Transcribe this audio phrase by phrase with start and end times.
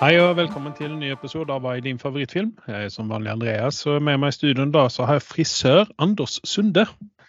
[0.00, 2.54] Hei og velkommen til en ny episode av Hva er din favorittfilm?
[2.64, 5.90] Jeg er som vanlig Andreas, og med meg i studio da så har jeg frisør
[6.00, 6.86] Anders Sunde.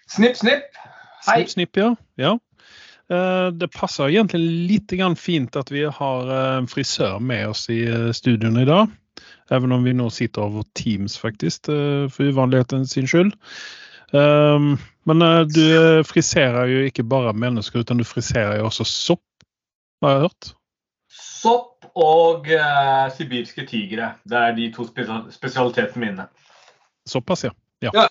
[0.07, 0.77] Snipp, snipp.
[1.25, 1.41] Hei.
[1.41, 1.89] Snipp, snipp, ja.
[2.15, 2.31] ja.
[3.11, 4.39] Eh, Det passer egentlig
[4.69, 8.87] litt fint at vi har eh, en frisør med oss i eh, studioen i dag.
[9.51, 13.35] Even om vi nå sitter over Teams, faktisk, eh, for uvanligheten sin skyld.
[14.13, 18.87] Um, Men eh, du eh, friserer jo ikke bare mennesker, utan du friserer jo også
[18.87, 19.27] sopp,
[20.01, 20.53] har jeg hørt.
[21.11, 24.13] Sopp og uh, sibirske tigre.
[24.23, 26.27] Det er de to spesial spesialitetene mine.
[27.09, 27.55] Såpass, ja.
[27.81, 27.91] ja.
[27.95, 28.07] Ja.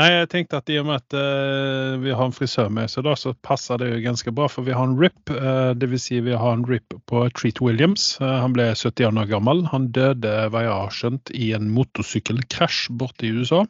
[0.00, 2.96] Nei, jeg tenkte at i og med at uh, vi har en frisør med oss
[2.96, 4.46] i dag, så passer det jo ganske bra.
[4.48, 6.06] For vi har en RIP, uh, dvs.
[6.08, 8.14] Si vi har en RIP på Treat Williams.
[8.22, 9.66] Uh, han ble 71 år gammel.
[9.68, 13.66] Han døde, hva jeg har skjønt, i en motorsykkelkrasj borte i USA.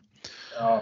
[0.61, 0.77] Ja.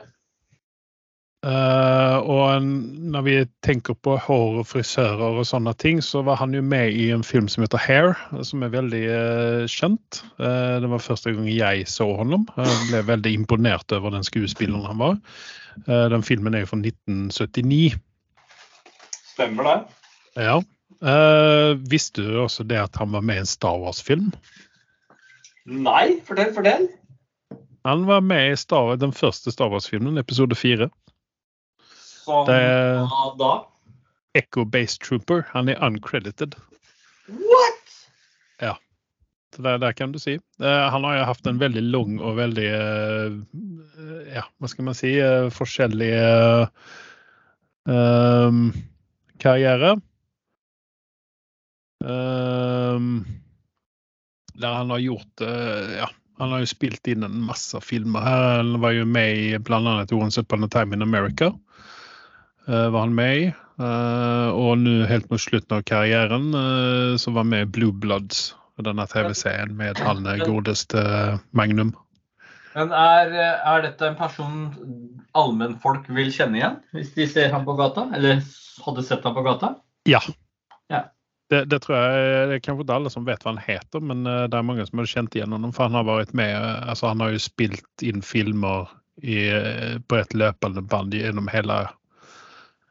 [1.40, 6.52] Eh, og når vi tenker på hår og frisører og sånne ting, så var han
[6.56, 8.12] jo med i en film som heter Hair,
[8.44, 10.20] som er veldig uh, kjent.
[10.36, 12.36] Uh, det var første gang jeg så ham.
[12.58, 15.16] Jeg ble veldig imponert over den skuespilleren han var.
[15.86, 17.96] Eh, den filmen er jo fra 1979.
[19.32, 19.78] Stemmer det.
[20.36, 20.56] Ja.
[21.00, 24.32] Eh, visste du også det at han var med i en Star Wars-film?
[25.70, 26.88] Nei, fortell, fortell.
[27.88, 30.90] Han var med i Star, den første Star Wars-filmen, episode fire.
[32.30, 33.52] Som Det- da?
[34.34, 35.44] Echo Base Trooper.
[35.52, 36.54] Han er uncredited.
[37.26, 37.80] What?!
[39.56, 40.36] Så der, der kan du si.
[40.62, 43.38] Eh, han har jo hatt en veldig lang og veldig eh,
[44.36, 46.66] Ja, hva skal man si eh, Forskjellig eh,
[47.90, 48.68] ehm,
[49.42, 49.96] karriere.
[52.06, 53.10] Ehm,
[54.60, 56.06] der han har gjort Ja,
[56.38, 58.44] han har jo spilt inn en masse filmer her.
[58.60, 60.04] Han var jo med i bl.a.
[60.14, 61.50] Once Upon a Time in America.
[62.70, 63.46] Eh, var han med i.
[63.80, 67.92] Eh, og nå helt mot slutten av karrieren eh, så var han med i Blue
[67.92, 68.50] Bloods.
[68.80, 71.00] Denne TV-serien med han godeste
[71.52, 71.90] Magnum.
[72.72, 74.70] Men er, er dette en person
[75.36, 78.06] allmennfolk vil kjenne igjen, hvis de ser ham på gata?
[78.16, 78.40] Eller
[78.86, 79.74] hadde sett ham på gata?
[80.08, 80.22] Ja.
[80.88, 81.02] Ja.
[81.52, 84.24] Det, det tror jeg Det er kanskje ikke alle som vet hva han heter, men
[84.24, 85.76] det er mange som har kjent igjen ham.
[85.76, 88.88] For han har vært med altså Han har jo spilt inn filmer
[89.20, 89.44] i,
[90.08, 91.82] på et løpende band gjennom hele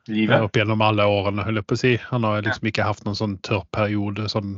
[0.10, 0.42] Livet?
[0.42, 1.94] opp gjennom alle årene, holder jeg på å si.
[2.10, 4.58] Han har liksom ikke hatt noen sånn tørr periode sånn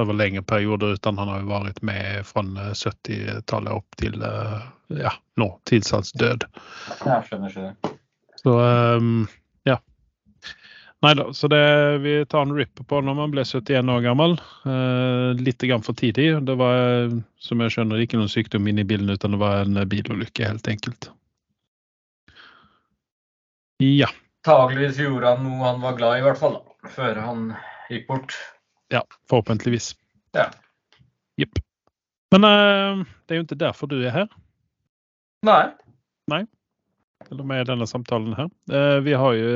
[0.00, 4.62] over lengre perioder, utan han har jo vært med fra eh, 70-tallet opp til eh,
[5.02, 6.46] ja, nå, til hans død.
[7.04, 7.98] Ja, skjønner, skjønner.
[8.42, 9.26] Så um,
[9.68, 9.78] ja.
[11.02, 11.62] Nei da, så det,
[12.02, 14.36] vi tar en ripper på når man ble 71 år gammel.
[14.66, 16.32] Uh, litt grann for tidlig.
[16.46, 17.12] Det var,
[17.42, 20.48] som jeg skjønner, ikke noen sykdom inne i bilen, utan det var en eh, bilulykke,
[20.48, 21.10] helt enkelt.
[23.82, 24.10] Ja.
[24.46, 26.56] Tageligvis gjorde han noe han var glad i, i hvert fall.
[26.58, 27.44] da, Før han
[27.92, 28.34] gikk bort.
[28.92, 29.92] Ja, forhåpentligvis.
[30.36, 30.48] Ja.
[31.40, 31.60] Jepp.
[32.32, 34.32] Men uh, det er jo ikke derfor du er her,
[35.42, 35.72] Nei.
[36.30, 36.44] Nei.
[37.30, 38.48] eller med denne samtalen her.
[38.70, 39.48] Uh, vi har jo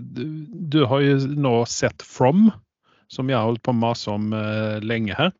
[0.00, 2.50] du, du har jo nå sett From,
[3.08, 5.32] som jeg har holdt på å mase om uh, lenge her.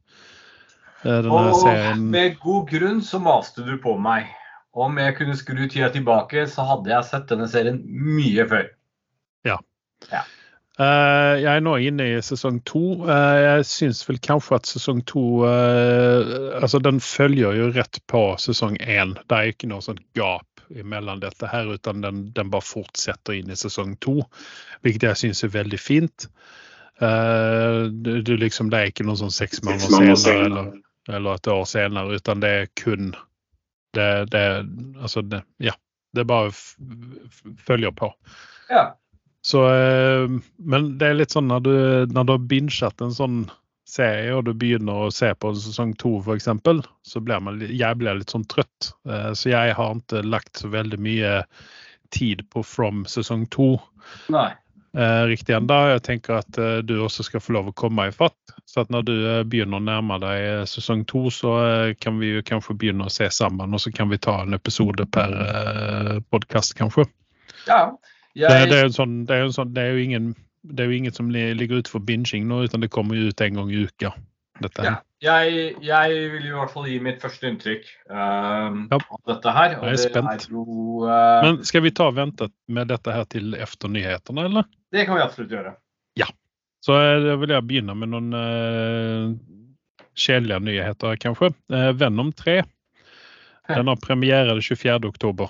[1.04, 4.28] Denne Og serien med god grunn så maste du på meg.
[4.76, 8.68] Om jeg kunne skru tida tilbake, så hadde jeg sett denne serien mye før.
[10.80, 12.82] Eh, jeg er nå inne i sesong to.
[13.04, 18.22] Uh, jeg syns vel kanskje at sesong to uh, Altså, den følger jo rett på
[18.40, 19.16] sesong én.
[19.28, 23.50] Det er ikke noe sånt gap mellom dette her, utan den, den bare fortsetter inn
[23.50, 24.20] i sesong to.
[24.86, 26.28] Hvilket jeg syns er veldig fint.
[27.02, 30.72] Eh, du, du liksom, det er ikke noe sånn seks måneder senere eller,
[31.08, 33.12] eller et år senere, utan det er kun
[33.96, 34.44] det, det
[35.00, 35.74] Altså, det, ja.
[36.14, 36.74] Det bare f
[37.30, 38.08] f følger på.
[38.70, 38.96] Ja.
[39.42, 40.28] Så, eh,
[40.58, 41.74] men det er litt sånn når du,
[42.12, 43.40] når du har binget en sånn
[43.88, 46.48] serie, og du begynner å se på sesong to f.eks.,
[47.08, 48.92] så blir man, jeg blir litt sånn trøtt.
[49.08, 51.38] Eh, Så jeg har ikke lagt så veldig mye
[52.14, 53.78] tid på From sesong to
[54.98, 55.80] eh, riktig ennå.
[55.94, 58.36] Jeg tenker at du også skal få lov å komme i fatt.
[58.68, 59.14] Så at når du
[59.50, 61.56] begynner å nærme deg sesong to, så
[62.02, 65.06] kan vi jo kanskje begynne å se sammen, og så kan vi ta en episode
[65.10, 65.32] per
[66.30, 67.08] podkast, kanskje.
[67.66, 67.86] Ja.
[68.34, 70.32] Det, er jo en det, jo det jo ingen
[70.62, 73.40] det er jo inget som ligger ute for binging nå, utan det kommer jo ut
[73.40, 74.12] en gang i uka.
[74.60, 74.84] Dette.
[74.84, 74.96] Ja.
[75.24, 78.98] jeg, jeg vil i hvert fall gi mitt første inntrykk um, Ja.
[78.98, 79.76] av dette her.
[79.78, 80.44] Jeg er spent.
[80.44, 80.64] er jo
[81.06, 84.68] uh, Men skal vi ta og vente med dette her til efter nyhetene, eller?
[84.92, 85.72] Det kan vi absolutt gjøre.
[86.20, 86.28] Ja.
[86.84, 89.32] Så jeg da vil jeg begynne med noen uh,
[90.12, 91.54] kjedelige nyheter, kanskje.
[91.72, 92.60] Uh, Venom 3.
[93.70, 95.08] Den har premiere den 24.
[95.08, 95.48] oktober.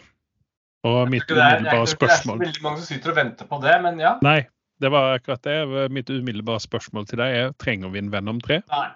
[0.88, 4.00] Og mitt umiddelbare spørsmål det er ikke mange som sitter og venter på det, men
[4.00, 4.14] ja.
[4.24, 4.38] Nei,
[4.80, 5.90] det var akkurat det.
[5.92, 8.62] Mitt umiddelbare spørsmål til deg er trenger vi en venn om tre?
[8.72, 8.88] Nei.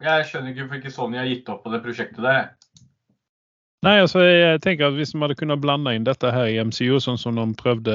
[0.00, 2.50] Jeg skjønner ikke hvorfor ikke Sony har gitt opp på det prosjektet der.
[3.84, 6.98] Nei, altså jeg tenker at Hvis vi hadde kunnet blande inn dette her i MCU,
[7.00, 7.94] sånn som de prøvde,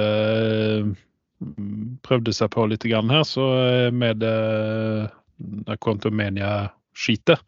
[2.06, 5.06] prøvde seg på litt grann her, så eh, med uh,
[5.86, 7.42] Quantumania-skitet,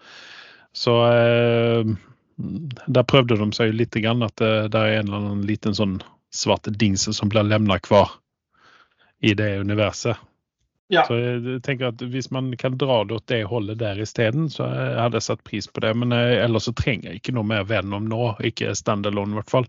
[0.78, 1.96] så uh,
[2.38, 6.00] Der prøvde de seg litt grann at det, der er en eller annen liten sånn
[6.34, 8.12] svart dings som blir levna hver
[9.26, 10.18] i det universet.
[10.88, 11.04] Ja.
[11.04, 14.70] Så jeg tenker at Hvis man kan dra det åt det holdet der isteden, så
[14.70, 15.92] hadde jeg satt pris på det.
[16.00, 18.38] Men ellers så trenger jeg ikke noe mer Venom nå.
[18.48, 19.68] Ikke standalone, i hvert fall.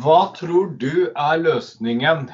[0.00, 2.30] Hva tror du er løsningen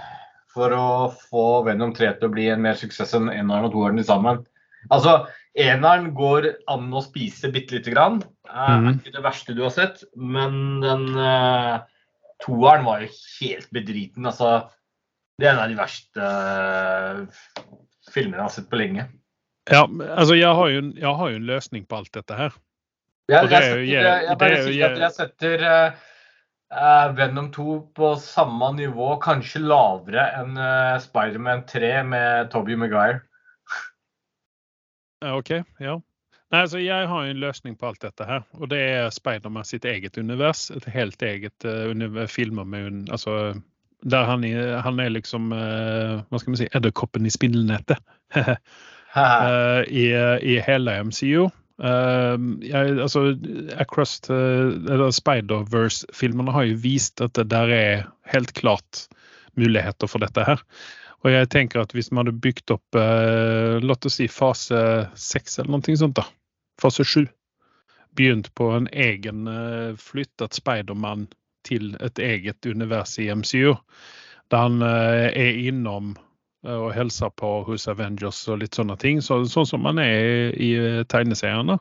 [0.53, 0.87] for å
[1.31, 4.45] få Venom 3 til å bli en mer suksess enn eneren og toeren sammen?
[4.91, 5.23] Altså,
[5.59, 8.21] eneren går an å spise bitte lite grann.
[8.49, 8.93] Er mm.
[8.99, 10.05] ikke det verste du har sett.
[10.17, 11.83] Men den uh,
[12.45, 13.11] toeren var jo
[13.41, 14.29] helt bedriten.
[14.29, 14.69] Altså,
[15.39, 17.67] det er en av de verste uh,
[18.13, 19.09] filmene jeg har sett på lenge.
[19.71, 22.57] Ja, altså jeg har, jo, jeg har jo en løsning på alt dette her.
[23.31, 29.13] Jeg, setter, jeg, jeg, bare sier at jeg setter uh, Venom 2 på samme nivå,
[29.23, 33.23] kanskje lavere enn uh, Spiderman 3 med Toby Maguire.
[35.23, 35.51] OK,
[35.83, 36.01] ja.
[36.53, 38.43] Nei, altså Jeg har en løsning på alt dette her.
[38.61, 40.67] Og det er Spiderman sitt eget univers.
[40.75, 43.55] Et helt eget uh, filmer med altså,
[44.05, 48.03] der han er, han er liksom uh, Hva skal vi si Edderkoppen i spindelnettet.
[48.37, 51.49] uh, i, I hele MCU.
[51.83, 53.33] Uh, jeg, altså,
[53.81, 54.21] Across
[55.17, 58.05] Spider-Verse-filmene har jo vist at det der er
[58.35, 59.07] helt klart
[59.57, 60.61] muligheter for dette her.
[61.23, 64.81] Og jeg tenker at hvis man hadde bygd opp eh, la oss si fase
[65.15, 66.27] seks eller noe sånt, da,
[66.83, 67.27] fase sju,
[68.19, 71.29] begynt på en egen eh, flytt, at Spiderman
[71.67, 73.77] til et eget univers i MCU.
[74.51, 76.17] Der han eh, er innom
[76.67, 79.23] eh, og hilser på hos Avengers og litt sånne ting.
[79.23, 81.79] Så, sånn som man er i, i tegneseriene.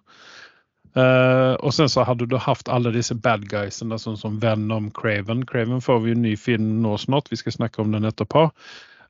[0.91, 5.45] Uh, og sen så hadde du hatt alle disse bad guysene, sånn som Venom, Craven.
[5.47, 8.49] Craven får vi en ny film nå snart, vi skal snakke om den etterpå.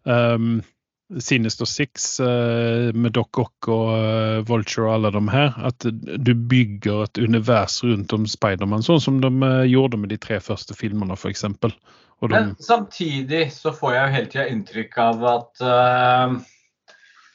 [0.04, 0.62] Um,
[1.20, 5.58] Sinister Six uh, med Doc Ock og uh, Vulture og alle de her.
[5.68, 5.88] At
[6.26, 10.40] du bygger et univers rundt om Spiderman, sånn som de uh, gjorde med de tre
[10.40, 11.44] første filmene f.eks.
[11.60, 11.74] De...
[12.30, 15.64] Men samtidig så får jeg jo hele tida inntrykk av at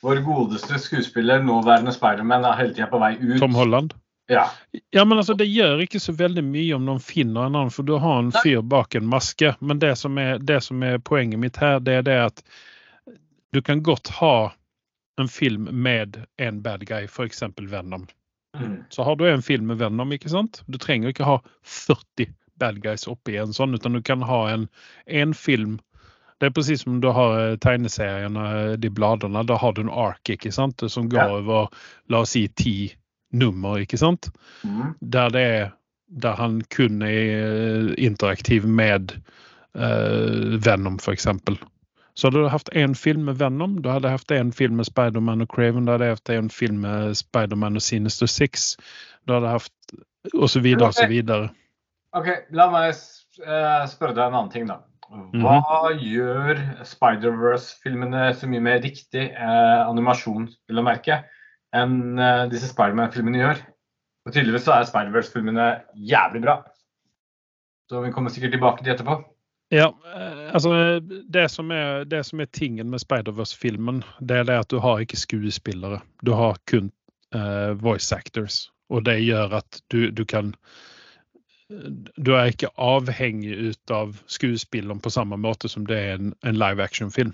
[0.06, 3.40] vår godeste skuespiller, nåværende Spiderman, er hele tida på vei ut.
[3.42, 3.96] Tom Holland?
[4.26, 4.50] Ja.
[4.90, 7.86] ja, men altså det gjør ikke så veldig mye om noen finner en annen, for
[7.86, 9.52] du har en fyr bak en maske.
[9.60, 12.42] Men det som er, det som er poenget mitt her, det er det at
[13.54, 14.52] du kan godt ha
[15.20, 17.42] en film med en bad guy, f.eks.
[17.56, 18.08] Venom.
[18.58, 18.82] Mm.
[18.90, 20.62] Så har du en film med Venom, ikke sant?
[20.66, 24.68] Du trenger ikke ha 40 bad guys oppi en sånn, utan du kan ha en,
[25.06, 25.78] en film
[26.40, 29.40] det er precis som du har eh, tegneseriene, eh, de bladene.
[29.48, 30.82] Da har du en ark ikke sant?
[30.92, 31.38] som går ja.
[31.38, 31.68] over
[32.12, 32.76] la oss si ti
[33.38, 33.78] nummer.
[33.82, 34.30] ikke sant?
[34.64, 34.94] Mm.
[35.00, 35.70] Der, det er,
[36.22, 39.16] der han kun er eh, interaktiv med
[39.76, 41.28] uh, Venom, f.eks.
[42.16, 45.44] Så hadde du hatt en film med Venom, du hadde hatt en film med Spiderman
[45.44, 48.72] og Craven, du hadde hatt en film med Spiderman og Sinister Six,
[49.28, 49.96] du hadde hatt
[50.32, 51.50] og så videre og så videre.
[52.16, 54.80] OK, la meg eh, spørre deg en annen ting, da.
[55.06, 61.20] Hva mm gjør Spider-Verse-filmene så mye mer riktig eh, animasjon, vil jeg merke,
[61.76, 63.62] enn eh, disse Spiderman-filmene gjør?
[64.26, 66.58] Og Tydeligvis så er Spider-Verse-filmene jævlig bra.
[67.90, 69.20] Så vi kommer sikkert tilbake til etterpå.
[69.70, 74.58] Ja, eh, altså det som er, det som er tingen med Spider-Verse-filmen, det er det
[74.64, 76.00] at du har ikke skuespillere.
[76.26, 76.90] Du har kun
[77.34, 78.66] uh, voice actors.
[78.90, 80.54] Og det gjør at du, du kan
[82.26, 86.54] Du er ikke avhengig ut av skuespilleren på samme måte som det er en, en
[86.54, 87.32] live action-film.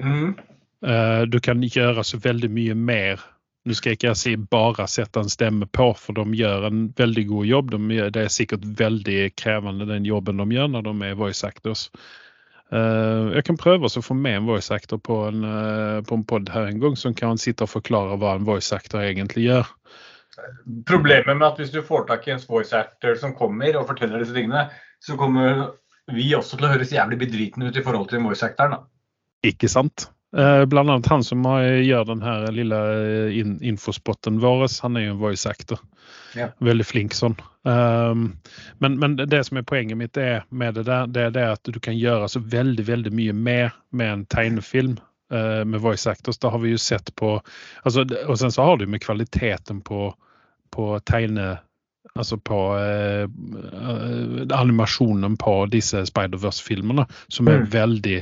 [0.00, 0.38] Mm.
[0.86, 3.20] Uh, du kan gjøre så veldig mye mer
[3.64, 7.24] nå skal jeg ikke si bare sette en stemme på, for de gjør en veldig
[7.30, 7.70] god jobb.
[7.72, 11.86] De, det er sikkert veldig krevende den jobben de gjør når de er voice actors.
[12.72, 16.24] Uh, jeg kan prøve å få med en voice actor på en, uh, på en
[16.28, 19.70] pod her en gang, som kan sitte og forklare hva en voice actor egentlig gjør.
[20.88, 24.20] Problemet med at hvis du får tak i en voice actor som kommer og forteller
[24.20, 24.66] disse tingene,
[25.00, 25.70] så kommer
[26.12, 28.82] vi også til å høres jævlig bedritne ut i forhold til voice actoren.
[29.46, 30.08] Ikke sant?
[30.36, 31.44] Eh, bland annat han som
[31.82, 32.78] gjør den her lille
[33.28, 33.36] eh,
[33.68, 35.78] infospotten vår, han er jo en voice actor.
[36.34, 36.48] Ja.
[36.58, 37.36] Veldig flink sånn.
[37.62, 38.24] Um,
[38.82, 41.70] men, men, det som er poenget mitt er med det der, det er det at
[41.70, 44.96] du kan gjøre så veldig veldig mye mer med en tegnefilm
[45.32, 46.40] uh, med voice actors.
[46.42, 47.36] Det har vi jo sett på
[47.82, 50.10] altså, Og sen så har du med kvaliteten på,
[50.74, 51.54] på tegne
[52.14, 57.70] Altså på eh, eh, animasjonen på disse Spider-Verse-filmene, som er Mm.
[57.72, 58.20] veldig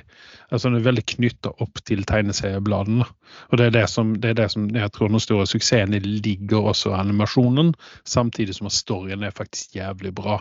[0.50, 3.04] altså den er veldig knytta opp til tegneseriebladene.
[3.50, 6.00] Og det er det, som, det er det som jeg tror den store suksessen i
[6.00, 10.40] ligger også i animasjonen, samtidig som at storyen er faktisk jævlig bra.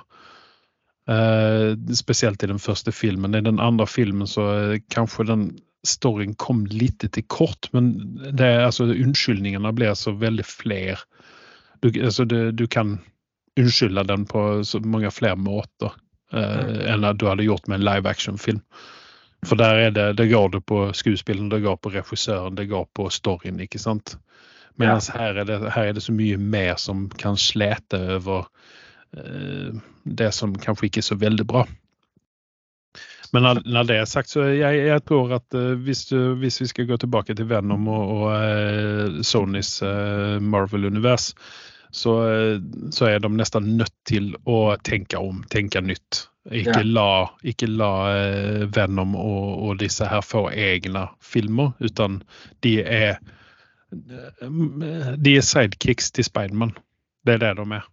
[1.12, 3.36] Eh, spesielt i den første filmen.
[3.36, 5.46] I den andre filmen så eh, kanskje den
[5.88, 7.94] storyen kom litt til kort, men
[8.32, 11.00] det, altså, unnskyldningene blir så veldig flere.
[11.82, 13.00] Du, altså, du, du kan
[13.62, 15.94] unnskylde den på så mange flere måter
[16.34, 18.62] eh, enn at du hadde gjort med en live action-film.
[19.48, 22.86] For der er det, det går det på skuespilleren, det går på regissøren, det går
[22.94, 24.18] på storyen, ikke sant.
[24.80, 28.46] Mens her, er det, her er det så mye mer som kan slete over
[29.18, 31.66] eh, det som kanskje ikke er så veldig bra.
[33.32, 36.60] Men når, når det er sagt, så jeg, jeg tror at uh, hvis, du, hvis
[36.62, 41.32] vi skal gå tilbake til Venom og, og uh, Sonys uh, Marvel-univers,
[41.92, 42.58] så, eh,
[42.92, 46.28] så er de nesten nødt til å tenke om, tenke nytt.
[46.52, 46.84] Ikke Ja.
[46.84, 52.22] la, ikke la eh, Venom og, og disse her få egne filmer, utan
[52.66, 53.20] de er
[53.92, 56.72] de er sidekicks til Spiderman.
[57.28, 57.88] Det er det de er.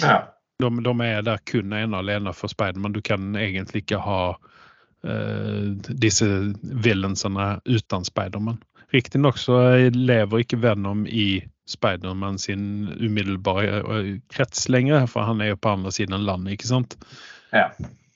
[0.00, 0.18] Ja.
[0.62, 2.92] De, de er der kun ene alene for Spiderman.
[2.92, 6.28] Du kan egentlig ikke ha uh, disse
[6.62, 8.60] villainsene uten Spiderman.
[8.94, 9.58] Riktignok så
[9.94, 15.74] lever ikke Venom i Spiderman sin umiddelbare eh, krets lenger, for han er jo på
[15.76, 16.96] andre siden av landet, ikke sant?
[17.54, 17.70] Ja.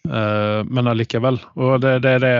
[0.09, 1.41] Eh, men allikevel.
[1.55, 2.35] Og det, det, det,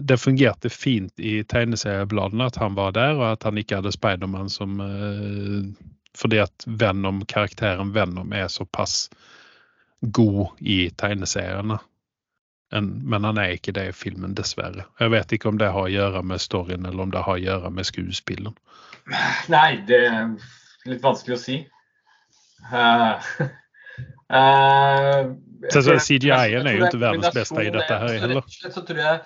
[0.00, 4.52] det fungerte fint i tegneseriebladene at han var der, og at han ikke hadde Spiderman
[4.52, 9.08] som eh, Fordi at Venom, karakteren Venom er såpass
[10.00, 11.80] god i tegneseriene.
[12.74, 14.84] En, men han er ikke det i filmen, dessverre.
[15.00, 17.42] Jeg vet ikke om det har å gjøre med storyen, eller om det har å
[17.44, 18.56] gjøre med skuespillen.
[19.52, 20.32] Nei, det er
[20.90, 21.60] litt vanskelig å si.
[22.72, 23.20] Uh,
[24.32, 25.32] uh,
[25.72, 28.42] Så- så CGI-en er jo ikke verdens beste i dette her er- heller.
[28.52, 29.20] Slett så tror jeg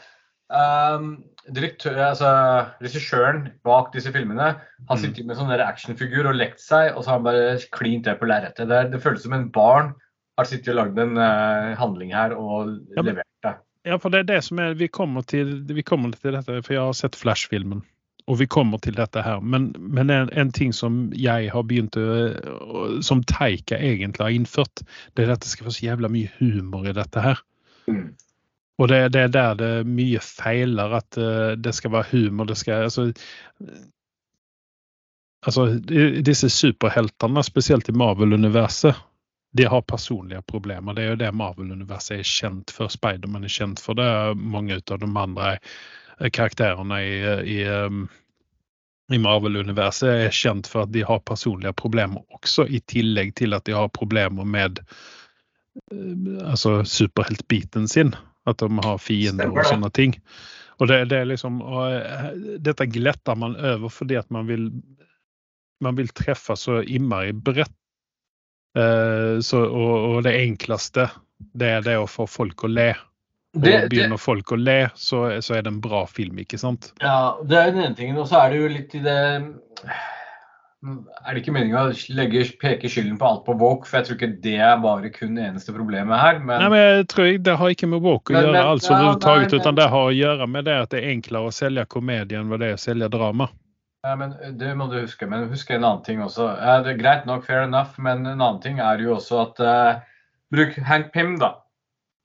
[0.54, 1.08] um,
[1.50, 2.28] direktør, altså
[2.84, 5.00] regissøren bak disse filmene har Mm.
[5.02, 8.28] sittet med sånn actionfigur og lekt seg, og så har han bare klint det på
[8.30, 8.68] lerretet.
[8.70, 9.94] Det, det føles som en barn
[10.38, 13.18] har sittet og lagd en uh, handling her og Ja, men-.
[13.86, 16.74] Ja, for det er det som er Vi kommer til, vi kommer til dette, for
[16.74, 17.84] jeg har sett Flash-filmen.
[18.28, 19.40] Og vi kommer til dette her.
[19.40, 24.82] Men, men en, en ting som jeg har begynt å Som Taika egentlig har innført,
[25.16, 27.40] det er at det skal være så jævla mye humor i dette her.
[27.88, 28.10] Mm.
[28.78, 32.46] Og det, det er der det mye feiler, at eh, det skal være humor.
[32.46, 33.08] det skal, altså,
[35.42, 35.66] altså
[36.26, 39.00] Disse superheltene, spesielt i Marvel-universet,
[39.50, 40.94] de har personlige problemer.
[40.94, 42.92] Det er jo det Marvel-universet er kjent for.
[42.92, 44.08] Spiderman er kjent for det.
[44.36, 47.14] Mange av de andre eh, karakterene i,
[47.56, 48.04] i, um,
[49.12, 53.64] i Marvel-universet er kjent for at de har personlige problemer også, i tillegg til at
[53.64, 58.14] de har problemer med eh, altså superheltbiten sin.
[58.48, 60.14] At de har fiender og sånne ting.
[60.78, 62.30] Og det, det er liksom, og eh,
[62.62, 64.70] Dette gletter man over fordi at man vil
[65.80, 67.74] man vil treffe så innmari bredt.
[68.78, 71.08] Eh, så, og, og det enkleste,
[71.58, 72.92] det er det å få folk å le.
[73.56, 76.60] Og Det, det, begynner folk å le, så, så er det en bra film, ikke
[76.60, 76.92] sant?
[77.02, 78.20] Ja, det er den ene tingen.
[78.20, 79.18] Og så er det jo litt i det
[80.78, 84.42] Er det ikke meninga å peke skylden på alt på Woke, for jeg tror ikke
[84.44, 86.38] det er bare kun det eneste problemet her.
[86.38, 88.92] Men, Nei, men jeg tror Det har ikke med woke å Men- gjøre, men- altså,
[88.92, 91.86] ja, nei, utan det har å gjøre med det at det er enklere å selge
[91.88, 93.48] komedie enn det å selge drama.
[94.06, 95.26] Ja, men det må du huske.
[95.30, 96.46] Men husk en annen ting også.
[96.56, 99.62] Ja, det er greit nok, fair enough, men en annen ting er jo også at
[99.64, 100.20] uh,
[100.54, 101.56] Bruk Hank Pym, da.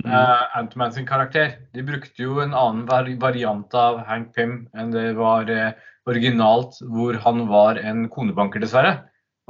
[0.04, 0.12] Mm.
[0.12, 1.58] Uh, Antman sin karakter.
[1.74, 5.72] De brukte jo en annen variant av Hank Pym enn det var uh,
[6.10, 8.98] originalt, hvor han var en konebanker, dessverre.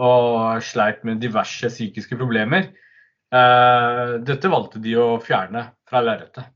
[0.01, 2.70] Og sleit med diverse psykiske problemer.
[3.34, 6.48] Uh, dette valgte de å fjerne fra lerretet.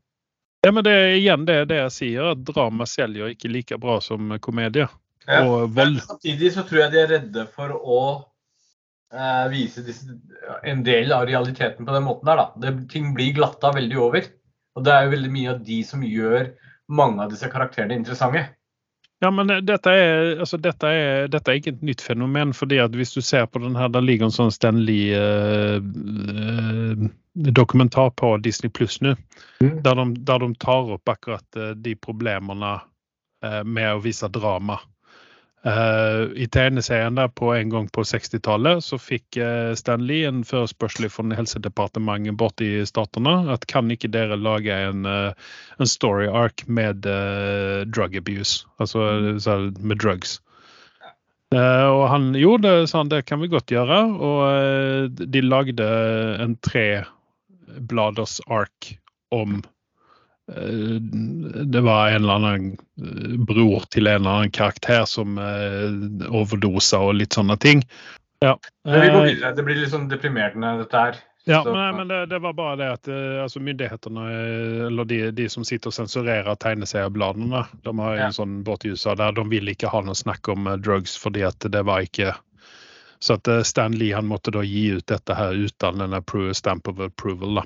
[0.66, 4.00] Ja, men det er igjen det, det jeg sier, at drama selger ikke like bra
[4.04, 4.88] som komedie.
[5.28, 6.00] Og vold.
[6.06, 8.02] samtidig så tror jeg de er redde for å
[9.14, 10.16] eh, vise disse,
[10.64, 12.40] en del av realiteten på den måten der.
[12.40, 12.48] Da.
[12.64, 14.30] Det, ting blir glatta veldig over.
[14.78, 16.54] Og det er jo veldig mye av de som gjør
[16.88, 18.46] mange av disse karakterene interessante.
[19.20, 22.54] Ja, men dette er, altså, dette er, dette er ikke et nytt fenomen.
[22.54, 27.08] fordi at Hvis du ser på den her, der ligger en sånn Stanley eh, eh,
[27.58, 29.16] dokumentar på Disney Pluss nå,
[29.58, 29.82] Mm.
[29.82, 32.76] der, de, der de tar opp akkurat eh, de problemene
[33.42, 34.78] eh, med å vise drama.
[35.66, 40.44] Eh, I tegneserien der på en gang på 60-tallet så fikk uh, Stan Lee en
[40.48, 45.34] forespørsel fra Helsedepartementet borte i statene at kan ikke dere lage en, uh,
[45.82, 50.38] en story arc med eh, drug abuse, altså så, med drugs.
[51.56, 54.00] Eh, og han gjorde det, sa han, det kan vi godt gjøre.
[54.20, 55.88] Og eh, de lagde
[56.44, 58.94] en trebladers ark
[59.36, 59.70] om eh,
[60.48, 62.68] det var en eller annen
[63.02, 67.84] eh, bror til en eller annen karakter som eh, overdosa og litt sånne ting.
[68.40, 68.54] Ja.
[68.86, 69.56] Vi går Eh, videre.
[69.58, 71.16] Det blir litt sånn deprimerende, dette her.
[71.46, 75.06] ja, Så- men, men det, det var bare det at eh, altså myndighetene, eh, eller
[75.06, 78.26] de, de som sitter og sensurerer tegneseriebladene, de har Ja.
[78.28, 81.18] en sånn båt i USA der de vil ikke ha noe snakk om eh, drugs
[81.18, 82.36] fordi at det var ikke
[83.20, 86.88] Så at eh, Stan Lee han måtte da gi ut dette her uten en stamp
[86.88, 87.56] of approval.
[87.56, 87.64] da.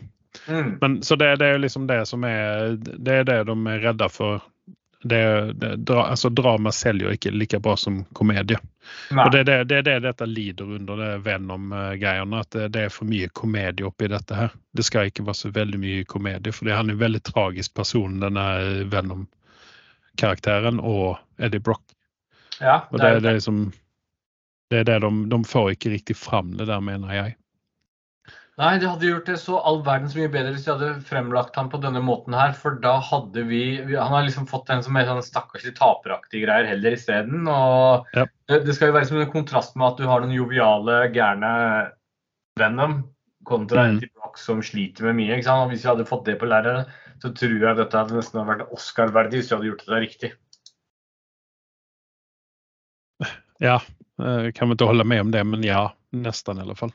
[0.47, 0.77] Mm.
[0.81, 4.09] Men, så det, det er liksom det som er Det er det de er redda
[4.09, 4.41] for.
[5.03, 8.59] Det, det, dra, altså Drama selger ikke like bra som komedie.
[9.09, 9.25] Nei.
[9.25, 12.43] Og det er det, det, er det dette lider under, det Venom-greiene.
[12.45, 14.53] At det, er for mye komedie oppi dette her.
[14.77, 18.19] Det skal ikke være så veldig mye komedie, for han er en veldig tragisk person,
[18.21, 18.45] denne
[18.93, 21.83] Venom-karakteren, og Eddie Brock.
[22.59, 23.71] ja, Og det er, det er liksom
[24.71, 27.35] det er det de, de får ikke riktig fram det der, mener jeg.
[28.61, 31.69] Nei, det hadde gjort det så all verdens mye bedre hvis de hadde fremlagt ham
[31.71, 32.51] på denne måten her.
[32.53, 36.69] For da hadde vi, Han har liksom fått en som er sånn stakkarslig taperaktig greier
[36.69, 37.47] heller isteden.
[37.49, 38.27] Og Ja.
[38.47, 41.91] det, skal jo være som en kontrast med at du har den joviale, gærne
[42.59, 43.09] Venom
[43.47, 43.99] kontra en Mm.
[44.01, 45.37] til Brock som sliter med mye.
[45.37, 45.65] ikke sant?
[45.65, 46.85] Og hvis vi hadde fått det på lærere,
[47.19, 50.31] så tror jeg dette hadde nesten vært Oscar-verdig hvis vi hadde gjort det riktig.
[53.59, 53.79] Ja,
[54.17, 55.91] kan vi ikke holde med om det, men ja.
[56.13, 56.91] Nesten, i alle fall.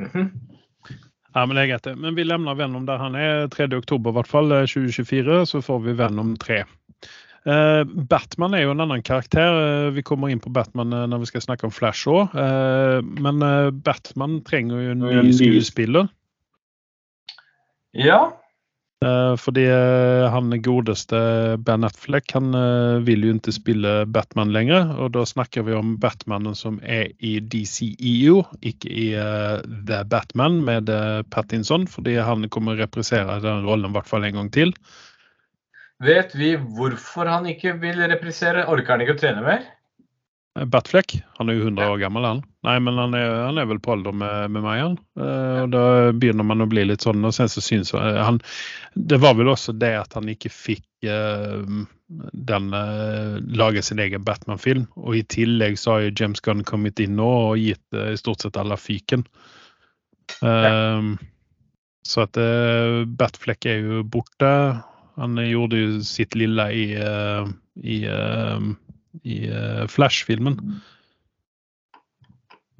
[0.00, 0.55] Mhm.
[1.36, 1.84] Ja, men det er greit.
[1.84, 1.94] det.
[2.00, 3.66] Men vi lemner Venom der han er 3.
[3.76, 5.42] oktober, i hvert fall eh, 2024.
[5.50, 6.62] Så får vi Venom 3.
[7.46, 9.52] Uh, Batman er jo en annen karakter.
[9.86, 12.32] Uh, Vi kommer inn på Batman uh, når vi skal snakke om Flash òg.
[12.34, 16.08] Eh, men eh, Batman trenger jo en ny- skuespiller.
[17.94, 18.32] Ja.
[19.04, 21.18] Eh, fordi eh, han godeste
[21.58, 24.94] Ben Affleck han eh, vil jo ikke spille Batman lenger.
[24.96, 29.08] Og da snakker vi om Batmanen som er i DCEU, ikke i
[29.88, 30.90] The Batman med
[31.30, 31.86] Pattinson.
[31.90, 34.74] Fordi han kommer å reprisere den rollen i hvert fall en gang til.
[36.04, 38.66] Vet vi hvorfor han ikke vil reprisere?
[38.68, 39.64] Orker han ikke å trene mer?
[40.56, 42.42] Eh, Batfleck, han er jo 100 år gammel, han.
[42.66, 44.96] Nei, men han er, han er vel på alder med, med meg, han.
[45.20, 45.84] Eh, og da
[46.16, 48.40] begynner man å bli litt sånn, og sen så syns jeg han
[48.96, 51.60] Det var vel også det at han ikke fikk eh,
[52.50, 54.86] den eh, lage sin egen Batman-film.
[55.02, 58.20] Og i tillegg så har jo James Gunn kommet inn nå og gitt eh, i
[58.20, 59.26] stort sett alle fyken.
[60.42, 61.14] Eh,
[62.06, 64.50] Så at eh, Batfleck er jo borte.
[65.18, 67.48] Han gjorde jo sitt lille i, eh,
[67.82, 68.66] i eh,
[69.22, 70.80] i eh, Flash-filmen.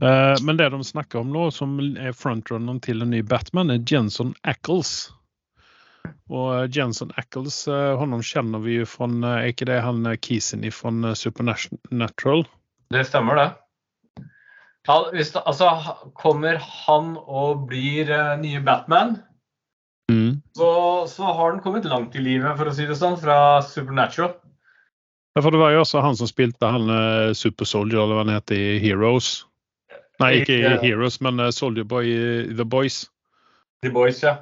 [0.03, 3.85] Eh, men det de snakker om nå, som er frontrunneren til en ny Batman, er
[3.87, 5.13] Jenson Ackles.
[6.31, 11.15] Og eh, Jenson Ackles, honom kjenner vi jo fra Er ikke det han Kisen fra
[11.15, 12.47] Supernatural?
[12.95, 13.49] Det stemmer, det.
[14.87, 15.71] Han, hvis det altså,
[16.15, 19.17] kommer han og blir uh, nye Batman,
[20.13, 20.43] Mm.
[20.53, 24.37] så, så har han kommet langt i livet, for å si det sånn, fra Supernatural.
[25.37, 28.23] Ja, for det var jo også han som spilte han uh, Super Soldier, eller hva
[28.25, 29.43] han heter, i Heroes.
[30.23, 33.03] Nei, ikke i Heroes, men uh, Soldier Boy i The Boys.
[33.85, 34.39] The Boys, ja.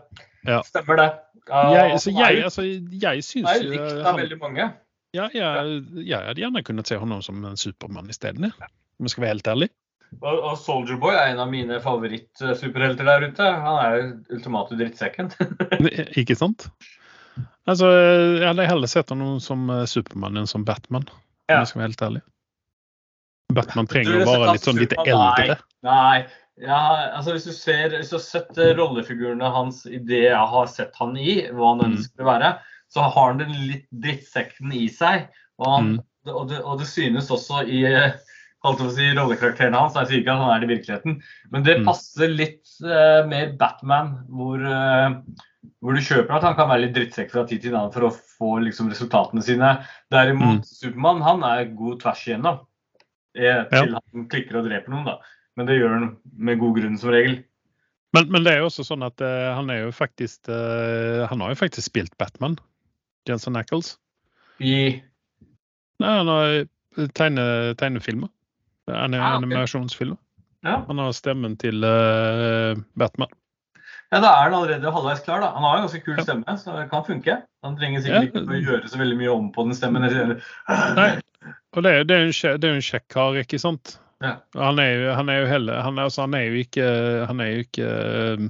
[0.47, 0.61] Ja.
[0.69, 1.09] Stemmer det.
[1.51, 2.63] Jeg, så jeg, altså,
[3.03, 4.69] jeg syns han er likt eh, av han- veldig mange.
[5.15, 5.75] Ja, jeg,
[6.09, 9.51] jeg hadde gjerne kunnet se ham som en Supermann isteden, om jeg skal være helt
[9.53, 9.69] ærlig.
[10.23, 13.51] Og, og Soldier Boy er en av mine favorittsuperhelter der ute.
[13.67, 15.31] Han er jo ultimate drittsekken.
[16.23, 16.69] Ikke sant?
[17.67, 21.61] Altså, jeg hadde heller sett honom som Superman Supermann enn som Batman, om Ja.
[21.63, 22.23] jeg skal være helt ærlig.
[23.55, 25.57] Batman trenger å være litt sånn litt Superman, eldre.
[25.87, 26.27] Nei.
[26.63, 26.81] Ja,
[27.19, 30.69] altså hvis du ser, hvis du har sett eh, rollefigurene hans i det jeg har
[30.71, 31.97] sett han i, hva han Mm.
[31.97, 32.51] ønsker å være,
[32.95, 35.27] så har han den litt drittsekken i seg.
[35.59, 36.05] Og, han, Mm.
[36.35, 38.13] og, det, og det synes også i eh,
[38.65, 39.95] holdt å si, rollekarakterene hans.
[39.99, 41.85] Jeg sier ikke at han er det i virkeligheten, men det Mm.
[41.85, 45.11] passer litt uh, mer Batman, hvor, eh,
[45.85, 48.13] hvor du kjøper at han kan være litt drittsekk fra tid til annen for å
[48.15, 49.75] få liksom, resultatene sine.
[50.13, 50.69] Derimot Mm.
[50.69, 52.63] Supermann han er god tvers igjennom.
[53.35, 55.19] Til til han klikker og dreper noen, da.
[55.59, 56.07] Men det gjør han
[56.39, 57.41] med god grunn, som regel.
[58.15, 61.41] Men, men det er jo også sånn at uh, han er jo faktisk uh, Han
[61.43, 62.55] har jo faktisk spilt Batman,
[63.27, 63.97] Jensen Ackles.
[64.63, 65.01] I
[66.03, 68.31] Nei, han har eh, tegne, tegnefilmer.
[68.91, 69.15] Animasjonsfilmer.
[69.15, 69.43] er Ah, ok.
[69.43, 70.19] animasjonsfilmer.
[70.67, 70.77] ja.
[70.89, 73.31] Han har stemmen til uh, Batman.
[74.15, 75.51] Ja, da er han allerede halvveis klar, da.
[75.57, 77.41] Han har en ganske kul stemme, så det kan funke.
[77.67, 78.29] Han trenger sikkert Ja.
[78.31, 80.07] ikke å gjøre så veldig mye om på den stemmen.
[80.07, 81.11] Nei.
[81.75, 83.97] Og det, det er jo en det jo en kjekk kar, ikke sant?
[84.23, 84.37] Ja.
[84.57, 86.85] Han er jo, han er jo heller han er, altså, han er jo ikke
[87.29, 87.89] Han er jo ikke
[88.39, 88.45] uh,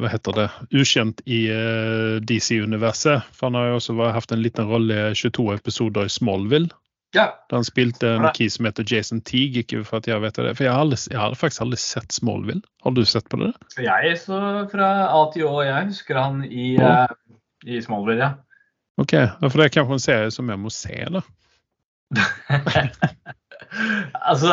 [0.00, 0.46] Hva heter det
[0.80, 3.28] Ukjent i uh, DC-universet.
[3.36, 6.72] For han har jo også hatt en liten rolle i 22 episoder i Smallville.
[7.14, 7.26] Ja.
[7.52, 9.60] Han spilte en key som heter Jason Teague.
[9.64, 12.14] Ikke for at jeg vet det, for jeg har, aldri, jeg har faktisk aldri sett
[12.16, 12.62] Smallville.
[12.86, 13.50] Har du sett på det?
[13.84, 14.38] Jeg så
[14.72, 16.94] fra A til Å, jeg husker han i, Ja.
[17.04, 17.36] uh,
[17.68, 18.32] i Smallville, ja.
[19.00, 19.12] Ok,
[19.44, 20.96] for det er kanskje en serie som jeg må se.
[21.12, 21.22] da.
[24.28, 24.52] altså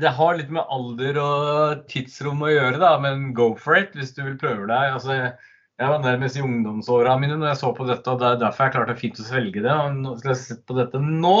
[0.00, 4.12] Det har litt med alder og tidsrom å gjøre, da, men go for it hvis
[4.16, 4.96] du vil prøve deg.
[4.96, 5.32] altså
[5.82, 8.68] jeg var nærmest i ungdomsåra mine når jeg så på dette, og det er derfor
[8.68, 9.72] jeg klarte fint å svelge det.
[9.72, 11.38] Og nå skal jeg se på dette nå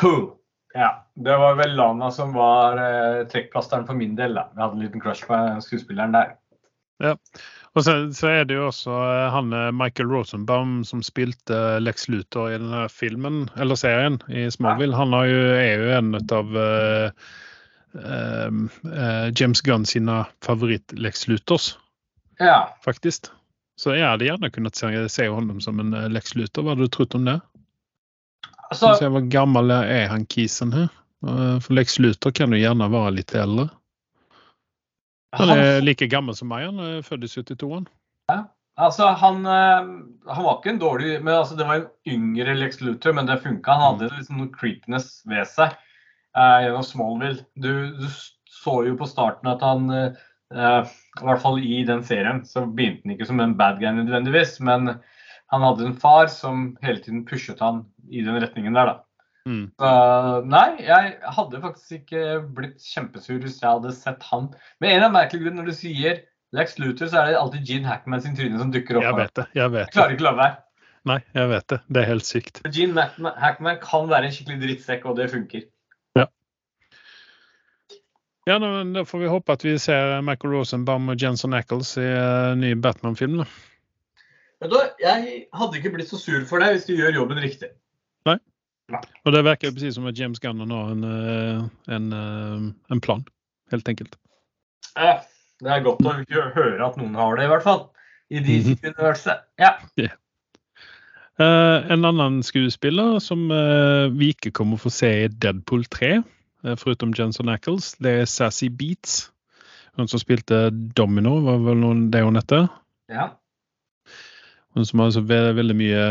[0.00, 0.36] Puh.
[0.74, 0.90] Ja.
[1.14, 4.36] Det var vel Lana som var eh, trekkplasteren for min del.
[4.38, 4.46] da.
[4.54, 6.36] Jeg hadde en liten crush på skuespilleren der.
[7.02, 7.16] Ja.
[7.76, 12.08] Og så, så er det jo også eh, han eh, Michael Rosenbaum som spilte Lex
[12.12, 14.96] Luthor i denne filmen, eller serien, i Smallville.
[14.96, 17.28] Han har jo, er jo en av uh,
[17.98, 21.72] uh, James Gunn sine favoritt-Lex Luthors,
[22.40, 22.76] Ja.
[22.84, 23.28] faktisk.
[23.80, 26.64] Så jeg hadde gjerne kunnet se, se honom som en eh, Lex Luthor.
[26.64, 27.38] Hva hadde du trodd om det?
[28.70, 30.88] Altså, se hvor gammel er han kisen her?
[31.26, 33.70] Eh, For Lex Luthor kan jo gjerne være litt eldre.
[35.38, 36.66] Han er like gammel som meg.
[36.68, 37.68] Han er født i 72.
[38.30, 38.48] han.
[38.76, 39.90] altså han, eh,
[40.34, 43.40] han var ikke en dårlig men altså, Det var en yngre Lex Luthor, men det
[43.44, 43.76] funka.
[43.78, 45.72] Han hadde liksom noe creepiness ved seg
[46.36, 47.46] eh, gjennom Smallville.
[47.56, 48.08] Du, du
[48.60, 52.64] så jo på starten at han eh, eh, I hvert fall i den serien så
[52.66, 54.96] begynte han ikke som en bad guy nødvendigvis, men
[55.50, 58.96] han hadde en far som hele tiden pushet han i den retningen der, da.
[59.48, 59.70] Mm.
[59.80, 59.90] Så,
[60.52, 64.50] nei, jeg hadde faktisk ikke blitt kjempesur hvis jeg hadde sett han.
[64.82, 66.20] Men en av merkelige grunner når du sier
[66.54, 69.06] Lex Luther, så er det alltid Gene Hackman sin tryne som dukker opp.
[69.06, 69.46] Jeg vet det.
[69.56, 69.94] Jeg vet Jeg det.
[69.96, 70.56] klarer ikke å la være.
[71.08, 71.78] Nei, jeg vet det.
[71.88, 72.60] Det er helt sykt.
[72.74, 75.64] Gene Hackman, Hackman kan være en skikkelig drittsekk, og det funker.
[78.50, 82.52] Ja, Da får vi håpe at vi ser Michael Rosenbaum og Jensen Ackles i uh,
[82.58, 83.44] ny Batman-film.
[84.60, 87.70] Jeg hadde ikke blitt så sur for deg hvis du gjør jobben riktig.
[88.28, 88.36] Nei.
[89.24, 91.60] Og det virker jo precis som at James Gunn har en, eh,
[91.94, 93.22] en, eh, en plan,
[93.72, 94.16] helt enkelt.
[94.98, 95.22] Eh,
[95.62, 97.86] det er godt å hø- høre at noen har det, i hvert fall.
[98.30, 99.46] I DC-universet.
[99.62, 99.76] Ja.
[101.40, 106.10] Eh, en annen skuespiller som uh, vi ikke kommer å få se i Deadpool 3,
[106.18, 106.22] eh,
[106.80, 109.30] foruten Jensen Ackles, det er Sassy Beats.
[109.98, 112.68] Hun som spilte Domino, var vel noen, det hun heter.
[113.12, 113.30] ja.
[114.70, 116.02] Hun som har altså ve veldig mye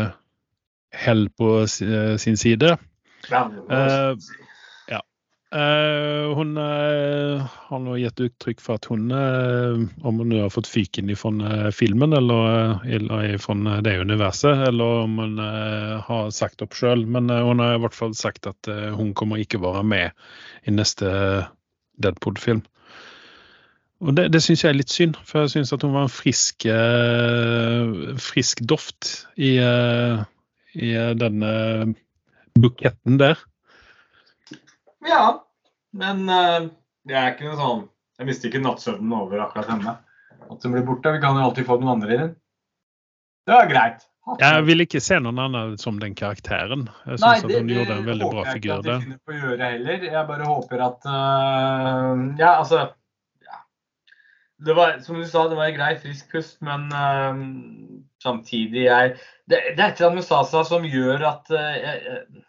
[0.92, 2.74] hell på eh, sin side.
[3.30, 3.42] ja.
[3.48, 4.16] Eh,
[5.50, 10.70] Eh, hun uh, har nå gitt uttrykk for at hun, uh, om hun har fått
[10.70, 15.42] fyken fra uh, filmen eller, eller fra det universet, eller om hun
[16.06, 19.58] har sagt opp sjøl, men hun har i hvert fall sagt at hun kommer ikke
[19.62, 20.14] være med
[20.70, 21.10] i neste
[21.98, 22.62] Deadpool-film.
[24.00, 26.14] Og Det, det syns jeg er litt synd, for jeg syns at hun var en
[26.14, 26.64] frisk,
[28.30, 29.58] frisk doft i,
[30.78, 31.44] i den
[32.56, 33.42] buketten der.
[35.08, 35.24] Ja,
[35.96, 36.68] men uh,
[37.08, 37.80] jeg er ikke noe sånn
[38.20, 39.94] Jeg mister ikke nattsøvnen over akkurat henne.
[40.50, 41.12] At hun blir borte.
[41.14, 42.32] Vi kan jo alltid få noen andre inn.
[43.48, 44.06] Det var greit.
[44.38, 46.84] Jeg vil ikke se noen annen som den karakteren.
[47.08, 48.84] Jeg syns Nei, at hun gjorde en veldig bra figur der.
[48.84, 50.04] Det håper jeg ikke at de finner på å gjøre heller.
[50.10, 52.82] Jeg bare håper at uh, Ja, altså
[53.48, 53.62] ja.
[54.68, 57.40] Det var, som du sa, det var en grei, frisk pust, men uh,
[58.22, 59.16] samtidig jeg,
[59.48, 62.44] det, det er et eller annet med Sasa som gjør at jeg, jeg-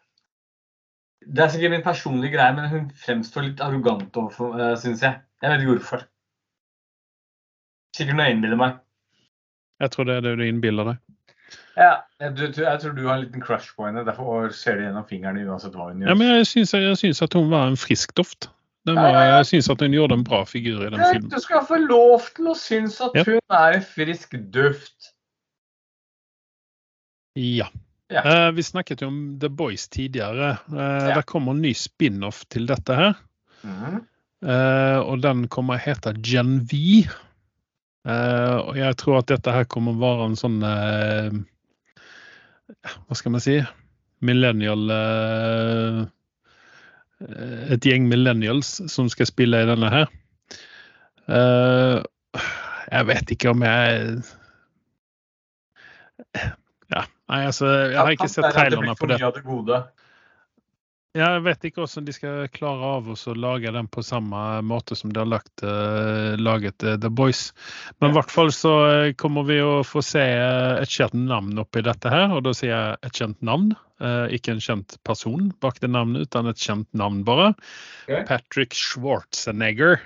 [1.21, 5.19] Det er sikkert min personlige greie, men hun fremstår litt arrogant overfor, uh, syns jeg.
[5.41, 6.05] Jeg vet ikke hvorfor.
[7.97, 8.79] Sikkert noe jeg innbiller meg.
[9.81, 10.97] Jeg tror det er det du innbiller deg.
[11.77, 14.84] Ja, jeg, du- jeg tror du har en liten crush på henne, derfor ser du
[14.86, 16.10] gjennom fingrene uansett hva hun gjør.
[16.12, 18.49] Ja, men jeg syns, jeg syns at hun var en frisk doft.
[18.89, 19.36] Var, Ja, ja, ja.
[19.38, 21.29] jeg syns at hun gjorde en bra figur i den filmen.
[21.29, 25.12] Du skal få lov til å synes at hun er en frisk duft.
[27.38, 27.67] Ja.
[28.12, 28.47] Ja.
[28.47, 30.58] Eh, vi snakket jo om The Boys tidligere.
[30.71, 31.15] Uh, Ja.
[31.15, 33.13] Det kommer en ny spin-off til dette her.
[33.63, 34.02] Mm.
[34.43, 37.08] Uh, og den kommer å hete Gen V.
[38.04, 41.30] Og jeg tror at dette her kommer å være en sånn Hva
[43.13, 43.62] skal man si?
[44.26, 44.89] Millennial
[47.69, 50.10] Et gjeng millennials som skal spille i denne her.
[52.89, 54.26] Jeg vet ikke om jeg
[57.31, 59.19] nei, altså Jeg har ikke sett trailerne på det.
[61.11, 65.11] Jeg vet ikke hvordan de skal klare av å lage den på samme måte som
[65.11, 67.49] de har lagt, eh, laget eh, The Boys.
[67.99, 71.83] Men i hvert fall så eh, kommer vi å få se et kjent navn oppi
[71.83, 72.31] dette her.
[72.31, 73.73] Og da sier jeg et kjent navn,
[74.33, 77.51] ikke en kjent person bak det navnet, utan et kjent navn bare.
[78.07, 79.99] Patrick Schwarzenegger.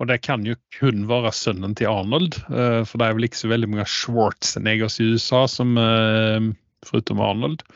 [0.00, 3.42] Og det kan jo kun være sønnen til Arnold, eh, for det er vel ikke
[3.42, 6.46] så veldig mange Schwarzeneggers i USA som eh,
[6.88, 7.66] foruten Arnold.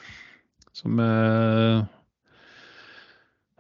[0.72, 1.84] Som eh,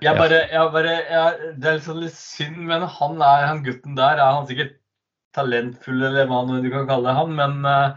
[0.02, 0.16] Jeg Ja.
[0.18, 4.16] bare, jeg bare jeg, Det er liksom litt synd, men han er han gutten der
[4.16, 4.80] er han sikkert
[5.34, 7.96] talentfull, eller hva du kan kalle han, men uh,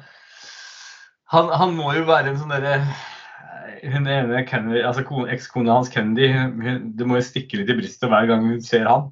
[1.34, 2.80] han, han må jo være en sånn derre
[3.84, 8.10] Hun ene Kennedy, altså ekskona hans Kennedy, hun, det må jo stikke litt i brystet
[8.10, 9.12] hver gang hun ser han.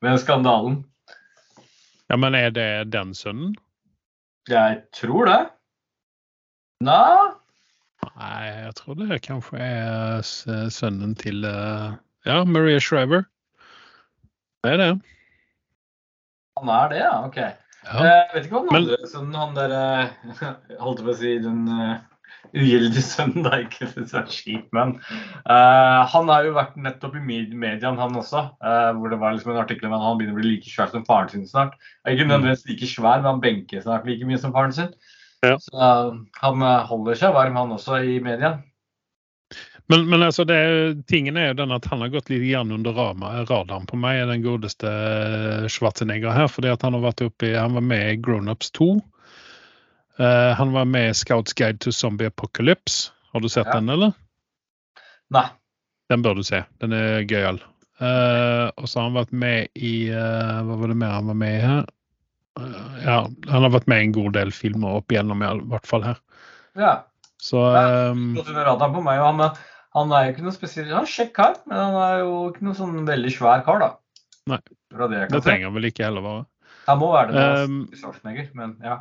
[0.00, 0.84] Med skandalen.
[2.08, 3.54] Ja, men er det den sønnen?
[4.48, 5.40] Jeg tror det.
[6.80, 7.28] Nei
[8.16, 10.22] Nei, jeg tror det kanskje er
[10.72, 11.90] sønnen til eh,
[12.24, 13.26] Ja, Maria Shriver.
[14.64, 14.88] Det er det.
[16.58, 17.12] Han er det, ja.
[17.26, 17.36] OK.
[17.36, 18.00] Ja.
[18.04, 20.40] Jeg vet ikke om den Men- andre sønnen, han der eh,
[20.84, 22.00] Holdt på å si den uh,
[22.54, 23.60] ugyldige sønn, da.
[23.64, 24.96] Ikke å er kjip, men
[25.46, 28.46] uh, Han har jo vært nettopp i med- mediene, han også.
[28.64, 30.90] uh, hvor det var liksom en artikkel om at han begynner å bli like svær
[30.92, 31.76] som faren sin snart.
[32.08, 34.90] Ikke nødvendigvis like svær, men han benker snart like mye som faren sin.
[35.46, 35.56] Ja.
[35.60, 38.58] Så uh, han holder seg varm, han også, i media.
[39.90, 40.56] Men, men altså det,
[41.10, 44.44] tingen er jo den at han har gått litt grann under radaren på meg, den
[44.44, 44.90] godeste
[45.66, 46.46] Schwarzenegger her.
[46.46, 48.92] fordi at han har vært oppe i, han var med i Grown Ups 2.
[50.20, 53.10] Eh, han var med i Scouts Guide to Zombie Apocalypse.
[53.32, 53.78] Har du sett Ja.
[53.80, 54.12] den, eller?
[55.30, 55.46] Nei.
[56.10, 56.64] Den bør du se.
[56.80, 57.60] Den er gøyal.
[58.00, 61.36] Uh, og så har han vært med i uh, Hva var det mer han var
[61.36, 61.82] med i her?
[63.04, 66.02] Ja, han har vært med i en god del filmer opp igjennom, i hvert fall
[66.04, 66.18] her.
[66.80, 66.94] Ja.
[67.40, 69.20] Så um, radaren på meg.
[69.20, 69.40] Han,
[69.96, 72.66] han er jo ikke noe spesielt Han er kjekk kar, men han er jo ikke
[72.66, 73.90] noe sånn veldig svær kar, da.
[74.50, 74.60] Nei.
[74.90, 76.44] Det det trenger han vel ikke heller være.
[76.88, 78.98] Han må være det med Um, men ja.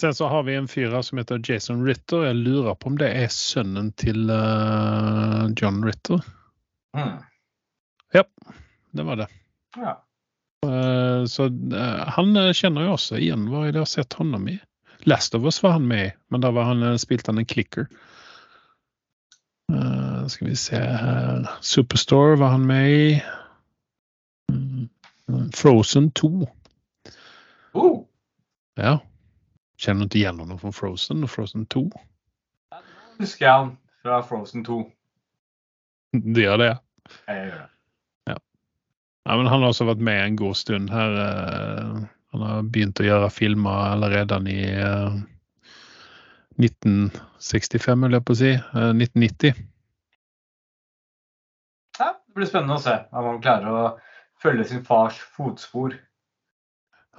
[0.00, 2.24] Sen så har vi en fyr som heter Jason Ritter.
[2.24, 6.22] Jeg lurer på om det er sønnen til uh, John Ritter.
[6.96, 7.18] Mm.
[8.90, 9.26] Det var det.
[9.76, 9.98] ja.
[10.66, 13.44] Uh, så uh, han kjenner jo også igjen.
[13.52, 14.56] Hva er det jeg har sett honom i?
[15.04, 17.86] Last of Us var han med i, men da var han, spilte han en clicker.
[20.28, 23.06] Skal vi se her Superstore var han med i.
[24.52, 24.88] Mm.
[25.56, 26.32] Frozen 2.
[27.72, 28.02] Oh.
[28.76, 28.98] Ja.
[29.80, 31.82] Kjenner du ikke igjen noe fra Frozen og Frozen 2?
[32.74, 32.82] Jeg
[33.20, 34.80] Husker jeg han fra Frozen 2.
[36.34, 36.72] Du gjør det.
[37.28, 37.68] Jeg gjør det.
[39.28, 41.16] Ja, men han har også vært med en god stund her.
[41.22, 41.98] eh,
[42.32, 45.18] Han har begynt å gjøre filmer allerede i eh,
[46.60, 48.52] 1965, vil jeg på å si.
[48.56, 49.60] Eh, 1990.
[52.00, 53.84] Ja, det blir spennende å se om han klarer å
[54.40, 55.94] følge sin fars fotspor.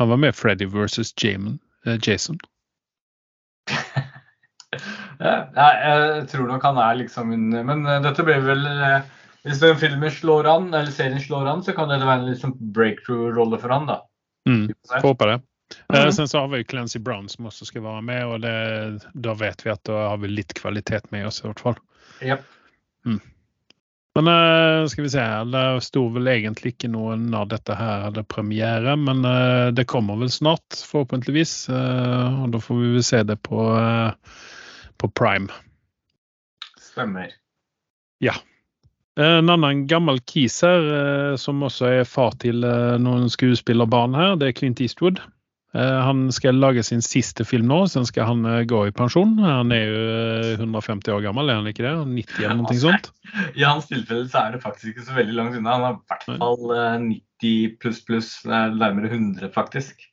[0.01, 1.59] Han var med Freddy versus Jason.
[1.85, 2.39] Eh, Jason.
[5.21, 9.03] Ja, nei, jeg tror nok han er liksom en Men eh, dette blir vel eh,
[9.43, 12.53] Hvis den filmen slår an, eller serien slår an, så kan det være en liksom
[12.73, 13.97] breakthrough-rolle for han, da.
[14.49, 15.01] Mm, Vi får se.
[15.01, 15.39] får håpe det.
[15.91, 16.11] Mm Mhm.
[16.11, 18.53] sen så har vi Clancy Brown som også skal være med, og det,
[19.13, 21.77] da vet vi at da har vi litt kvalitet med oss i hvert fall.
[22.21, 22.41] Japp.
[24.15, 28.25] Men eh, skal vi se det sto vel egentlig ikke noe når dette her hadde
[28.27, 31.69] premiere, men eh, det kommer vel snart, forhåpentligvis.
[31.71, 33.67] eh, og da får vi vel se det på,
[34.99, 35.47] på Prime.
[36.91, 37.31] Stemmer.
[38.19, 38.35] Ja.
[39.19, 44.55] En annen gammel kis her, som også er far til noen skuespillerbarn her, det er
[44.55, 45.19] Clint Eastwood.
[45.75, 49.37] Eh, Han skal lage sin siste film nå, så skal han eh, gå i pensjon.
[49.39, 51.95] Han er jo eh, 150 år gammel, er han ikke det?
[52.11, 53.11] 90 eller noe sånt?
[53.59, 55.77] I hans tilfelle så er det faktisk ikke så veldig langt unna.
[55.77, 56.95] Han er i hvert fall eh,
[57.43, 60.07] 90 pluss pluss, eh, nærmere 100 faktisk.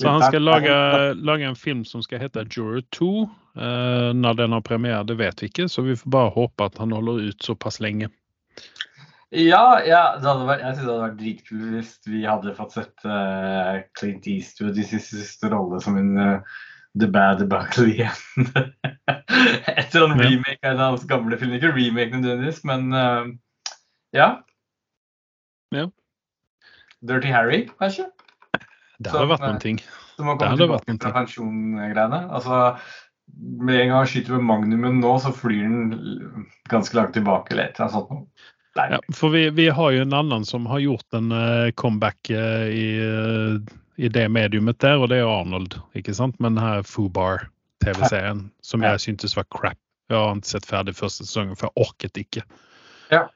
[0.00, 0.74] Så han skal lage,
[1.14, 3.10] lage en film som skal hete Juror 2.
[3.56, 6.78] Eh, når den har premiere, det vet vi ikke, så vi får bare håpe at
[6.80, 8.08] han holder ut såpass lenge.
[9.32, 13.80] Ja, ja vært, jeg synes det hadde vært dritkult hvis vi hadde fått sett uh,
[13.96, 16.58] Clint Eastwood i sin siste rolle som en uh,
[17.00, 18.50] The Bad Buckle igjen.
[19.80, 21.56] Etter en remake av hans gamle filmer.
[21.56, 23.32] Ikke remake nødvendigvis, men uh,
[24.12, 24.28] ja.
[25.72, 25.88] Ja.
[27.00, 28.10] Dirty Harry, kanskje?
[29.00, 29.80] Det hadde vært noen ting.
[30.18, 32.24] Som har kommet tilbake fra pensjongreiene.
[32.36, 32.58] Altså,
[33.32, 37.70] med en gang han skyter med magnumen nå, så flyr den ganske langt tilbake eller
[37.70, 38.52] et eller annet sånt.
[38.74, 42.68] Ja, for vi, vi har jo en annen som har gjort en eh, comeback eh,
[42.72, 45.76] i, eh, i det mediumet der, og det er Arnold.
[45.98, 46.38] ikke sant?
[46.40, 47.48] Men her Fubar,
[47.84, 49.78] TV-serien, som jeg syntes var crap.
[50.08, 52.44] Jeg har ikke sett ferdig første sesongen, for jeg orket ikke.
[53.12, 53.26] Ja.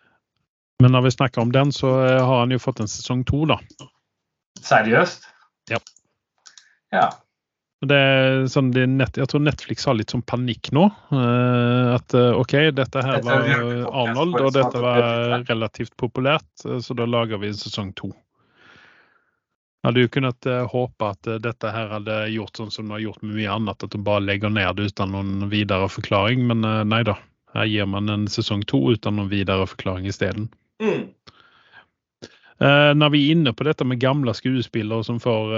[0.81, 3.61] Men når vi snakker om den, så har han jo fått en sesong to, da.
[4.65, 5.29] Seriøst?
[5.73, 5.81] Ja.
[6.93, 7.11] Ja.
[7.85, 10.87] Det er sånn, det nett, jeg tror Netflix har litt sånn panikk nå.
[11.13, 16.97] eh, at eh, OK, dette her var Arnold, og dette var relativt populært, eh, så
[16.97, 18.09] da lager vi en sesong to.
[19.85, 23.37] Hadde jo kunnet håpe at dette her hadde gjort sånn som de har gjort med
[23.37, 26.43] mye annet, at de bare legger ned det uten noen videre forklaring.
[26.49, 27.15] Men nei da.
[27.55, 30.49] Her gir man en sesong to uten noen videre forklaring isteden.
[30.83, 31.05] Mm.
[32.99, 35.55] Når vi er inne på dette med gamle skuespillere som får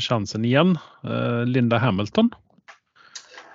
[0.00, 2.30] sjansen igjen, eh, Linda Hamilton.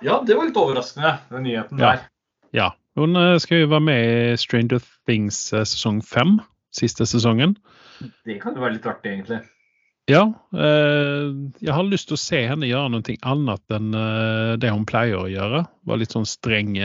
[0.02, 1.90] Ja, det var litt overraskende, den nyheten Ja.
[1.96, 2.04] der.
[2.52, 6.38] Ja, hun eh, skal jo være med i Stranger Things eh, sesong fem,
[6.70, 7.56] siste sesongen.
[8.24, 9.40] Det kan jo være litt artig, egentlig.
[10.08, 10.22] Ja,
[10.54, 13.90] jeg har lyst til å se henne gjøre noe annet enn
[14.56, 15.66] det hun pleier å gjøre.
[15.84, 16.78] Være litt sånn streng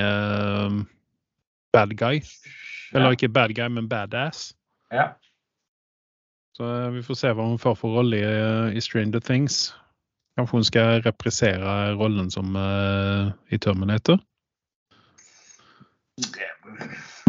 [1.71, 2.19] bad guy.
[2.91, 4.49] Eller ikke bad guy, men badass.
[4.91, 5.13] Ja.
[6.57, 9.73] Så eh, vi får se hva hun får for rolle i, i Stranger Things.
[10.37, 14.17] Kanskje hun skal reprisere rollen som uh, i Terminator.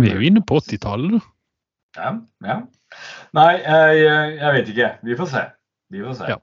[0.00, 1.20] Vi er jo inne på 80-tallet, da.
[2.00, 2.14] Ja,
[2.48, 2.56] ja.
[3.37, 4.90] Nei, jeg, jeg vet ikke.
[5.04, 5.44] Vi får se.
[5.92, 6.32] Vi får se.
[6.32, 6.40] Ja.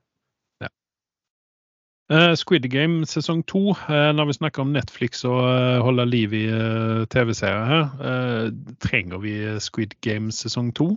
[2.11, 3.71] Eh, Squid Game sesong to.
[3.87, 8.49] Uh, når vi snakker om Netflix og eh, holde liv i eh, TV-serier her, eh,
[8.83, 10.89] trenger vi Squid Game sesong to?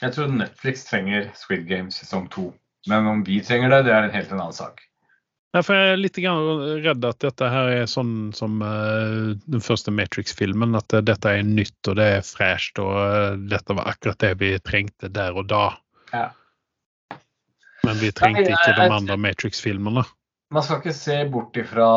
[0.00, 2.50] Jeg tror Netflix trenger Squid Game sesong to.
[2.88, 4.80] Men om vi trenger det, det er en helt annen sak.
[5.50, 9.90] Ja, for jeg er litt redd at dette her er sånn som eh, den første
[9.92, 10.76] Matrix-filmen.
[10.78, 14.36] At eh, dette er nytt og det er fresht og eh, dette var akkurat det
[14.40, 15.64] vi trengte der og da.
[16.14, 16.28] Ja.
[17.82, 20.06] Men vi trengte Nei, ikke de jeg- andre Matrix-filmene.
[20.50, 21.88] Man skal ikke se bort ifra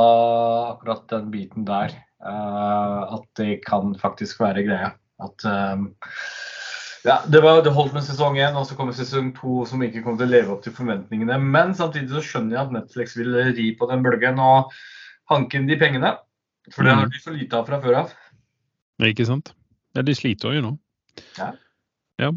[0.73, 1.93] akkurat den biten der.
[2.23, 4.91] Uh, at det kan faktisk være greia.
[5.23, 5.45] At
[7.03, 10.03] ja, det, var, det holdt med sesong én, og så kommer sesong to som ikke
[10.03, 11.35] kommer til å leve opp til forventningene.
[11.41, 14.71] Men samtidig så skjønner jeg at Netflix vil ri på den bølgen og
[15.31, 16.15] hanke inn de pengene.
[16.71, 16.99] For det Mm.
[16.99, 18.13] har de så lite av fra før av.
[19.03, 19.51] Ikke sant?
[19.95, 20.77] Ja, de sliter jo nå.
[21.37, 21.51] Ja.
[22.19, 22.31] Ja.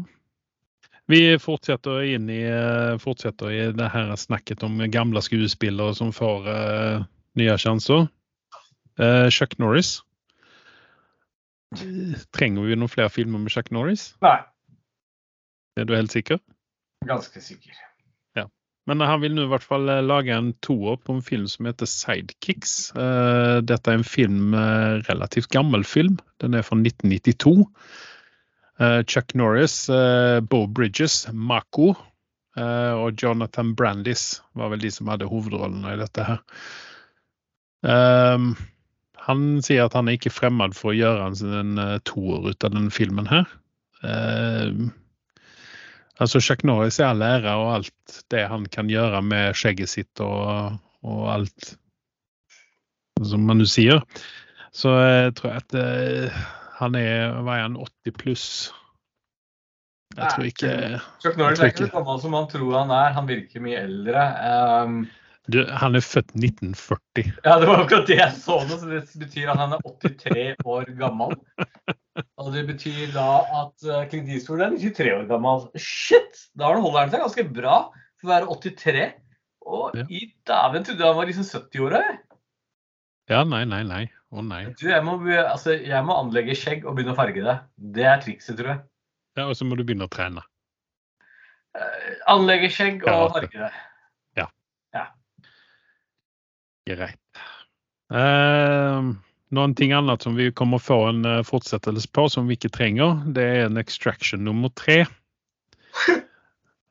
[1.07, 6.47] Vi fortsetter inn i, eh, fortsetter i det her snakket om gamle skuespillere som får
[6.51, 7.05] uh,
[7.39, 8.09] nye sjanser.
[8.99, 10.01] Uh, Chuck Norris.
[12.35, 14.09] Trenger vi noen flere filmer med Chuck Norris?
[14.23, 14.37] Nei,
[15.77, 16.41] Er du helt sikker?
[17.05, 17.71] ganske sikker.
[18.35, 18.47] Ja.
[18.87, 21.69] Men han vil nå i hvert fall eh, lage en toer på en film som
[21.69, 22.91] heter Sidekicks.
[22.95, 26.17] Eh, Dette er en film, eh, relativt gammel film.
[26.43, 27.67] Den er fra 1992.
[28.79, 29.87] Eh, Chuck Norris,
[30.49, 31.95] Bo Bridges, Mako
[32.57, 36.39] og Jonathan Brandis var vel de som hadde hovedrollene i dette her.
[37.85, 38.47] Ehm,
[39.27, 42.73] han sier at han er ikke fremmed for å gjøre en, en toer ut av
[42.73, 43.45] denne filmen her.
[44.01, 44.89] Ehm,
[46.23, 50.23] Altså Chuck Norris er all ære og alt det han kan gjøre med skjegget sitt
[50.23, 51.75] og, og alt
[53.25, 54.01] som man nå sier.
[54.73, 56.41] Så jeg tror at uh,
[56.77, 58.49] han er Hva er han, 80 pluss?
[60.17, 60.73] Jeg tror ikke
[61.21, 63.15] Chuck Norris er ikke så samme gammel som han tror han er.
[63.17, 64.27] Han virker mye eldre.
[64.85, 64.99] Um,
[65.51, 67.31] du, Han er født 1940.
[67.45, 70.65] Ja, det var akkurat det jeg så nå, så det betyr at han er 83
[70.65, 71.37] år gammel.
[72.41, 73.27] Og det betyr da
[73.61, 75.67] at eh, Clint Eastwood er 93 år gammel.
[75.79, 76.43] Shit!
[76.57, 77.77] Da holder han seg ganske bra
[78.17, 79.07] for å være 83.
[79.67, 80.05] Og Ja.
[80.09, 82.03] i dæven trodde jeg han var liksom 70-åra.
[83.27, 84.03] Ja, nei, nei, nei.
[84.31, 84.61] Å nei.
[84.79, 87.57] Du, Jeg, må altså, jeg må anlegge skjegg og begynne å farge det.
[87.95, 88.81] Det er trikset, tror jeg.
[89.37, 90.43] Ja, og så må du begynne å trene.
[91.77, 93.71] Eh, Anlegge skjegg og farge det.
[96.87, 97.19] Greit.
[98.13, 99.09] Eh,
[99.55, 103.19] noen ting annet som vi kommer få en eh, fortsettelse på, som vi ikke trenger,
[103.35, 105.03] det er en Extraction nummer tre.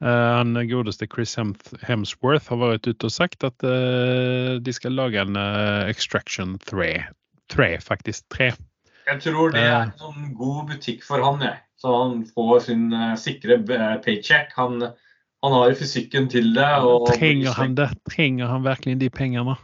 [0.04, 1.38] Eh, han godeste Chris
[1.88, 6.90] Hemsworth har vært ute og sagt at eh, de skal lage en uh, Extraction 3.
[7.48, 8.26] Tre, faktisk.
[8.28, 8.50] Tre.
[9.06, 11.56] Jeg tror det er en sånn god butikk for han, jeg.
[11.80, 13.56] Så han får sin uh, sikre
[14.04, 14.52] paycheck.
[14.58, 16.68] Han, han har jo fysikken til det.
[16.84, 17.88] Og Trenger han det?
[18.10, 19.56] Trenger han virkelig de pengene?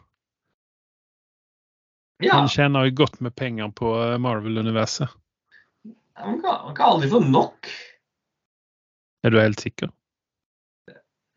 [2.22, 5.10] Ja, Han tjener jo godt med penger på eh, Marvel-universet.
[6.22, 7.70] Han, kan, aldri få nok.
[9.26, 9.90] Er du helt sikker?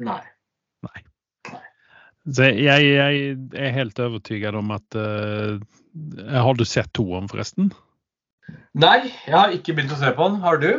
[0.04, 0.22] Nei.
[2.26, 5.60] Så jeg, jeg er helt overbevist om at uh,
[6.42, 7.70] Har du sett toeren, forresten?
[8.74, 10.40] Nei, jeg har ikke begynt å se på den.
[10.42, 10.72] Har du?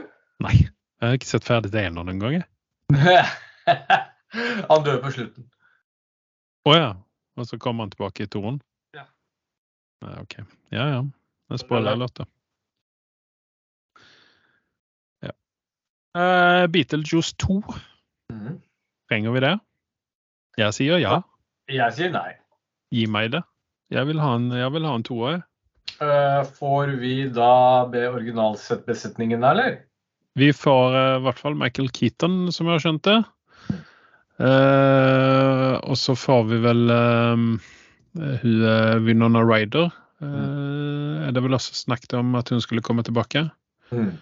[0.43, 0.57] Nei.
[0.57, 2.43] Jeg har ikke sett ferdig til eneren engang.
[4.71, 5.47] han dør på slutten.
[6.67, 6.91] Å ja.
[7.37, 8.59] Og så kommer han tilbake i toeren?
[10.05, 10.39] OK.
[10.75, 11.03] Ja ja.
[11.47, 12.25] Det er spoiler-alert.
[15.23, 15.33] Ja.
[16.19, 17.61] Uh, Beetlejuice 2.
[18.33, 18.57] Mm.
[19.09, 19.55] Trenger vi det?
[20.59, 21.21] Jeg sier ja.
[21.71, 22.33] Jeg sier nei.
[22.95, 23.43] Gi meg det.
[23.95, 25.45] Jeg vil ha en, jeg vil ha en toer.
[26.03, 29.79] Eh, får vi da be originalsettbesetningen, eller?
[30.37, 33.19] Vi får eh, i hvert fall Michael Keaton, som jeg har skjønt det.
[35.87, 37.47] Og så får vi vel eh,
[38.17, 39.91] hun eh, Winona Ryder.
[40.23, 43.47] Eh, er det vel også snakket om at hun skulle komme tilbake?
[43.93, 44.13] Mm.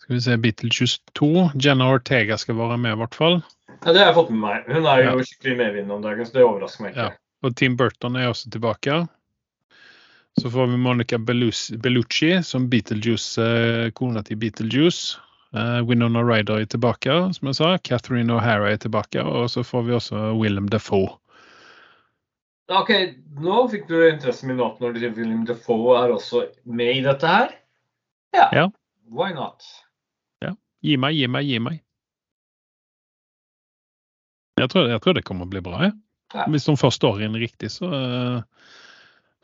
[0.00, 1.30] Skal vi se Beetlejuice 2.
[1.62, 3.40] Jenna Ortega skal være med, i hvert fall.
[3.80, 4.68] Ja, det har jeg fått med meg.
[4.68, 5.24] Hun er jo Ja.
[5.24, 7.08] skikkelig medvind om dagen, så det overrasker meg ikke.
[7.10, 7.16] Ja.
[7.42, 9.08] Og Tim Burton er også tilbake.
[10.38, 15.18] Så får vi Monica Bellucci, Bellucci som Beetlejuice, eh, kona til Beetlejuice.
[15.56, 17.72] Uh, Winona Ryder er tilbake, som jeg sa.
[17.82, 19.22] Catherine O'Hara er tilbake.
[19.22, 21.16] Og så får vi også Willem Defoe.
[22.70, 22.92] Ok,
[23.42, 27.54] nå fikk du interessen min opp når Willem Defoe er også med i dette her.
[28.36, 28.46] Ja.
[28.54, 28.66] Ja.
[29.10, 29.66] Why not?
[30.80, 31.80] Gi meg, gi meg, gi meg.
[34.60, 35.90] Jeg tror, jeg tror det kommer å bli bra.
[36.32, 36.46] Ja.
[36.52, 38.70] Hvis de først står inn riktig, så uh,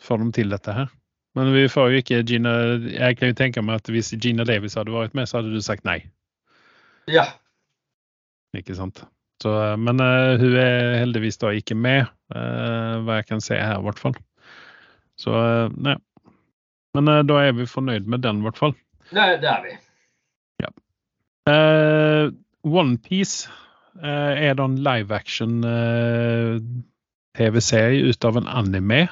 [0.00, 0.88] får de til dette her.
[1.36, 2.52] Men vi får jo ikke Gina
[2.88, 5.60] Jeg kan jo tenke meg at hvis Gina Davis hadde vært med, så hadde du
[5.64, 6.00] sagt nei.
[7.12, 7.26] Ja.
[8.56, 9.04] Ikke sant?
[9.42, 13.58] Så, eh, men uh, hun er heldigvis da ikke med, uh, hva jeg kan se
[13.60, 14.16] her, i hvert fall.
[15.20, 15.98] Så uh, nei.
[16.96, 18.72] Men uh, da er vi fornøyd med den, i hvert fall.
[19.12, 19.76] Det, det er vi.
[21.46, 22.32] Uh,
[22.66, 23.46] Onepiece
[24.02, 26.58] uh, er da en live action eh,
[27.38, 29.04] TV-serie ut av en anime.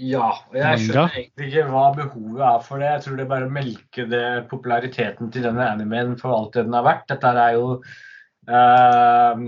[0.00, 0.28] Ja.
[0.48, 2.92] Og jeg skjønner egentlig ikke hva behovet er for det.
[2.94, 6.64] Jeg tror det er bare å melke det, populariteten til denne animen for alt det
[6.68, 7.04] den har vært.
[7.10, 7.66] Dette er jo
[8.48, 9.42] eh,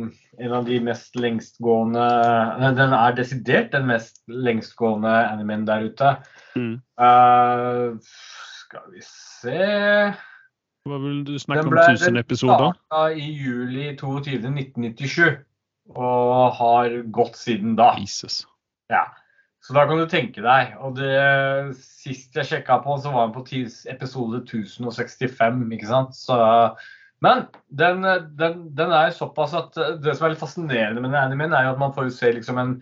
[0.46, 2.08] en av de mest lengstgående
[2.60, 6.12] nei, Den er desidert den mest lengstgående animen der ute.
[6.56, 6.74] Mm.
[7.00, 8.12] Eh,
[8.58, 9.62] skal vi se
[10.82, 11.78] Hva vil du snakke Den om?
[11.78, 12.76] ble 1000 episoder?
[12.76, 14.36] starta i juli 22.
[14.52, 15.40] 1997
[15.98, 17.92] og har gått siden da.
[17.98, 18.44] Jesus.
[18.92, 19.06] Ja.
[19.62, 20.74] Så da kan du tenke deg.
[20.82, 21.12] Og det
[21.78, 23.44] sist jeg sjekka på, så var den på
[23.92, 26.18] episode 1065, ikke sant.
[26.18, 26.34] Så,
[27.22, 28.02] men den,
[28.38, 31.74] den, den er såpass at det som er litt fascinerende med den animen, er jo
[31.76, 32.76] at man får se liksom en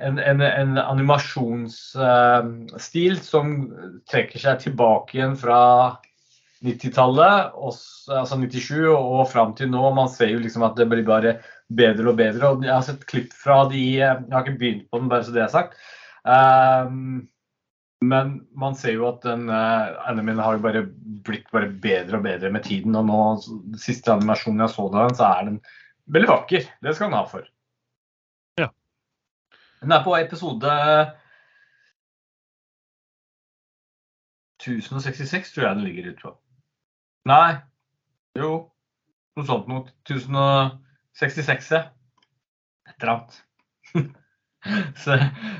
[0.00, 3.70] en, en, en animasjonsstil som
[4.08, 5.58] trekker seg tilbake igjen fra
[6.64, 9.94] 90-tallet, altså 97 og fram til nå.
[9.96, 11.30] Man ser jo liksom at det blir bare
[11.70, 12.48] bedre og bedre.
[12.48, 15.34] og Jeg har sett klipp fra de Jeg har ikke begynt på den, bare så
[15.34, 15.78] det er sagt.
[16.24, 17.28] Um,
[18.00, 20.84] men man ser jo at den uh, har jo bare
[21.26, 22.96] blitt bare bedre og bedre med tiden.
[22.96, 23.20] Og nå,
[23.80, 25.58] siste animasjonen jeg så den, så er den
[26.10, 26.68] veldig vakker.
[26.82, 27.48] Det skal den ha for.
[28.60, 28.70] Ja.
[29.82, 30.76] Den er på episode
[34.60, 36.36] 1066, tror jeg den ligger ute på.
[37.28, 37.60] Nei,
[38.36, 38.52] jo,
[39.36, 39.84] noe sånt noe.
[40.08, 40.78] 1000 og
[41.20, 41.92] 66-et.
[42.90, 43.38] Et eller annet.
[45.00, 45.14] Så,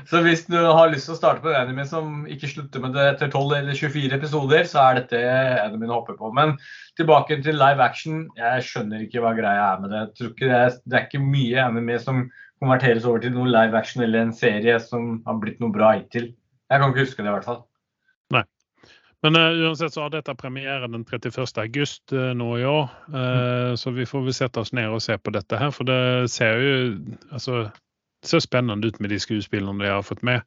[0.05, 2.93] så, hvis du har lyst til å starte på en anime som ikke slutter med
[2.93, 5.21] det etter 12 eller 24 episoder, så er dette
[5.63, 6.29] animen å hoppe på.
[6.37, 6.53] Men
[6.99, 8.27] tilbake til live action.
[8.37, 10.03] Jeg skjønner ikke hva greia er med det.
[10.21, 12.27] det, er, det er ikke mye anime som
[12.61, 16.29] konverteres over til noe live action eller en serie som har blitt noe bra hittil.
[16.69, 17.63] Jeg kan ikke huske det, i hvert fall.
[19.21, 21.37] Men uh, uansett så har dette premiere den 31.
[21.61, 22.89] august uh, nå i år.
[23.13, 26.31] Eh, Så vi får vel sette oss ned og se på dette her, for det
[26.33, 26.75] ser jo
[27.29, 27.67] altså,
[28.21, 30.41] det ser spennende ut med de skuespillerne de har fått med.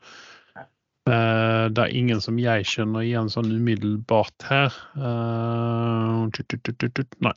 [1.04, 4.74] Uh, det er ingen som jeg kjenner igjen sånn umiddelbart her.
[4.96, 7.18] Eh, tut, tut, tut, tut, tut.
[7.22, 7.34] Nei.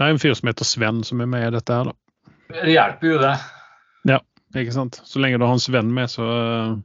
[0.00, 2.32] Det er en fyr som heter Sven som er med i dette her, da.
[2.50, 3.34] Det hjelper jo det.
[4.08, 4.18] Ja,
[4.56, 5.02] Ikke sant?
[5.04, 6.26] Så lenge du har en Sven med, så,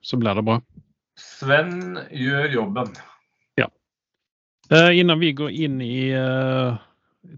[0.03, 0.59] så blir det bra.
[1.15, 2.91] Sven gjør jobben.
[4.71, 6.77] Eh, innan vi går inn i eh,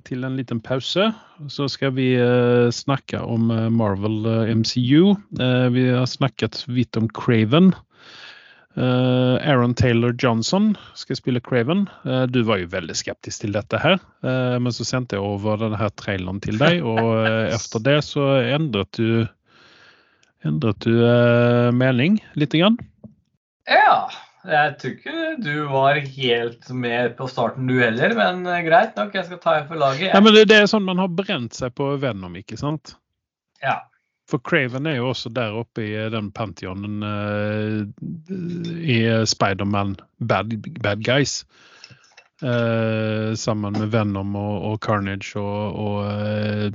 [0.07, 1.09] til en liten pause,
[1.51, 5.15] så skal vi uh, snakke om eh, Marvel eh, MCU.
[5.39, 7.73] Eh, vi har snakket vidt om Craven.
[8.77, 11.87] Eh, Aaron Taylor Johnson skal spille Craven.
[12.05, 15.57] Eh, du var jo veldig skeptisk til dette her, eh, men så sendte jeg over
[15.63, 19.25] denne traileren til deg, og eh, etter det så endret du
[20.45, 22.77] endret du eh, mening lite grann.
[23.67, 24.05] Ja,
[24.47, 29.13] jeg tror ikke du var helt med på starten du heller, men eh, greit nok,
[29.15, 30.09] jeg skal ta en for laget.
[30.13, 32.95] Ja, men det, det er sånn man har brent seg på Venom, ikke sant?
[33.63, 33.81] Ja.
[34.27, 37.87] For Craven er jo også der oppe i den pantheonen uh,
[38.83, 41.41] i Spiderman bad, bad Guys.
[42.43, 46.67] Uh, sammen med Venom og, og Carnage og, og uh,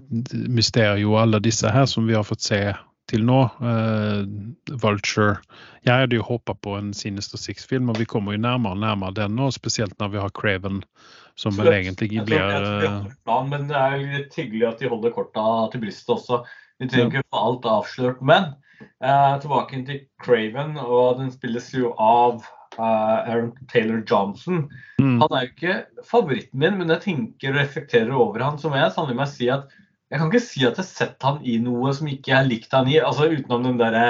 [0.50, 2.64] Mysterio og alle disse her som vi har fått se
[3.12, 3.40] til nå.
[3.60, 4.22] uh,
[4.82, 5.36] Vulture.
[5.86, 9.16] Jeg hadde jo håpa på en Sinister Six-film, og vi kommer jo nærmere og nærmere
[9.20, 10.82] den nå, spesielt når vi har Craven,
[11.36, 14.82] som vel egentlig Jeg blir jeg tror plan, Men det er jo litt hyggelig at
[14.82, 16.42] de holder korta til brystet også.
[16.80, 18.24] Vi trenger ikke få alt avslørt.
[18.24, 18.50] Men
[19.04, 22.42] uh, tilbake til Craven, og den spilles jo av
[22.78, 24.70] Aaron Taylor Johnson.
[25.00, 25.20] Mm.
[25.20, 28.80] Han er jo ikke favoritten min, men jeg tenker og reflekterer over han, så må
[28.80, 29.68] jeg sannelig meg si at
[30.12, 32.48] jeg kan ikke si at jeg har sett han i noe som ikke jeg har
[32.48, 34.06] likt han i, altså utenom den derre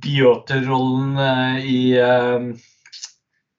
[0.00, 2.66] Piotr-rollen eh, i eh,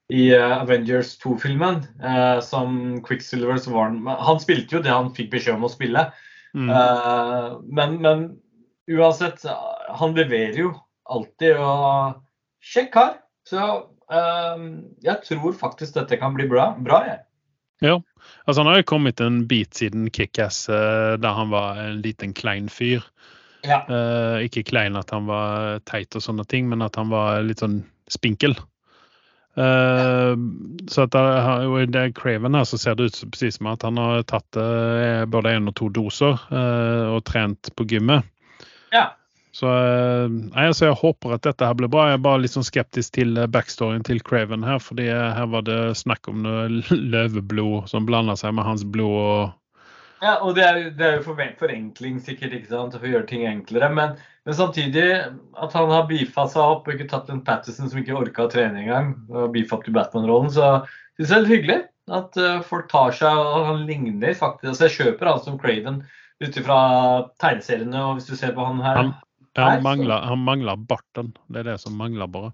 [0.10, 5.12] i eh, Avengers 2-filmen eh, som Quicksilver så var han Han spilte jo det han
[5.14, 6.08] fikk beskjed om å spille.
[6.58, 6.70] Mm.
[7.78, 8.22] Men, men
[8.90, 9.44] uansett,
[10.02, 10.72] han leverer jo
[11.06, 12.24] alltid og
[12.66, 13.12] kjekk kar.
[13.46, 13.68] Så
[15.06, 16.72] jeg tror faktisk dette kan bli bra.
[16.82, 17.22] bra jeg.
[17.84, 22.34] Altså, han har jo kommet en bit siden Kickass, uh, der han var en liten
[22.36, 23.06] klein fyr.
[23.68, 23.84] Ja.
[23.90, 27.64] Uh, ikke klein at han var teit og sånne ting, men at han var litt
[27.64, 28.58] sånn spinkel.
[29.60, 30.36] Eh,
[30.88, 31.16] så at
[31.82, 34.60] i det Craven her så ser det ut som precis som at han har tatt
[34.60, 38.28] uh, både én og to doser eh, og trent på gymmet.
[38.94, 39.10] Ja.
[39.60, 42.06] Så, eh, nei, så, jeg håper at dette her blir bra.
[42.08, 44.80] Jeg er bare litt sånn skeptisk til eh, backstoryen til Craven her.
[44.80, 49.18] fordi eh, her var det snakk om noe løveblod som blanda seg med hans blod.
[49.20, 53.28] og Ja, og det er, det er jo forenkling sikkert, ikke sant, for å gjøre
[53.28, 53.92] ting enklere.
[53.96, 54.16] Men,
[54.48, 58.16] men samtidig at han har beefa seg opp og ikke tatt en Patterson som ikke
[58.20, 60.72] orka å trene engang, og beefa opp til Batman-rollen, så
[61.20, 61.80] synes jeg det er hyggelig
[62.16, 64.72] at folk tar seg og han ligner faktisk.
[64.72, 66.00] Altså, jeg kjøper han som Craven
[66.40, 66.78] ut ifra
[67.44, 69.18] tegneseriene, og hvis du ser på han her Han-
[69.58, 71.34] Han mangler, han mangler barten.
[71.48, 72.52] Det er det som mangler, bare.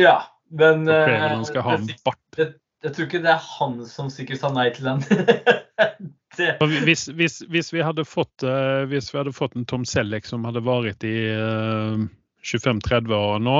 [0.00, 0.16] Ja,
[0.54, 2.20] men eh, jeg, bart.
[2.38, 5.02] jeg tror ikke det er han som sikkert sa nei til den.
[6.38, 10.44] Hvis, hvis, hvis, vi hadde fått, eh, hvis vi hadde fått en Tom Selleck som
[10.46, 12.04] hadde vært i uh,
[12.46, 13.56] 25-30 år nå,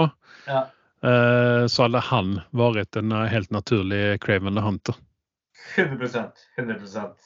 [0.46, 0.60] ja.
[1.02, 4.94] uh, så hadde han vært en eh, helt naturlig Craven the Hunter.
[5.74, 7.16] 100% 100%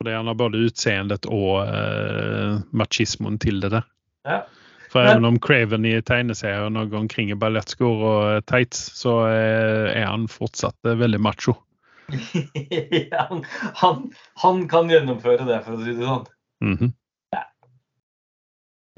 [0.00, 3.86] Fordi han har både utseendet og uh, machismoen til det der.
[4.26, 4.42] Ja.
[4.90, 10.04] For Men- även om Craven i tegneserien går omkring i ballettskor og tights, så er
[10.04, 11.54] han fortsatt eh, veldig macho.
[13.12, 14.08] han, han,
[14.42, 16.26] han kan gjennomføre det, for å si det sånn.
[16.64, 16.90] Mhm.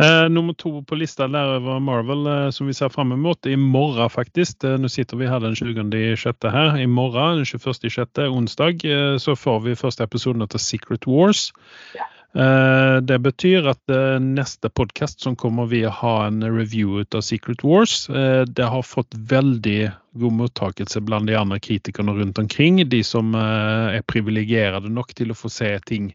[0.02, 3.46] Eh, nummer to på lista der over Marvel eh, som vi ser fram mot.
[3.46, 4.64] i morgen, faktisk.
[4.64, 6.48] Eh, nå sitter vi her den 20.6.
[6.50, 6.78] her.
[6.80, 7.84] I morgen, den 21.
[7.86, 11.52] i sjette, onsdag, eh, så får vi første episoden av Secret Wars.
[11.94, 12.08] Ja.
[12.34, 17.14] Eh, det betyr at eh, neste podkast som kommer vi å ha en review ut
[17.14, 18.08] av Secret Wars.
[18.08, 22.80] Eh, det har fått veldig god mottakelse blant de andre kritikerne rundt omkring.
[22.88, 26.12] De som er privilegerte nok til å få se ting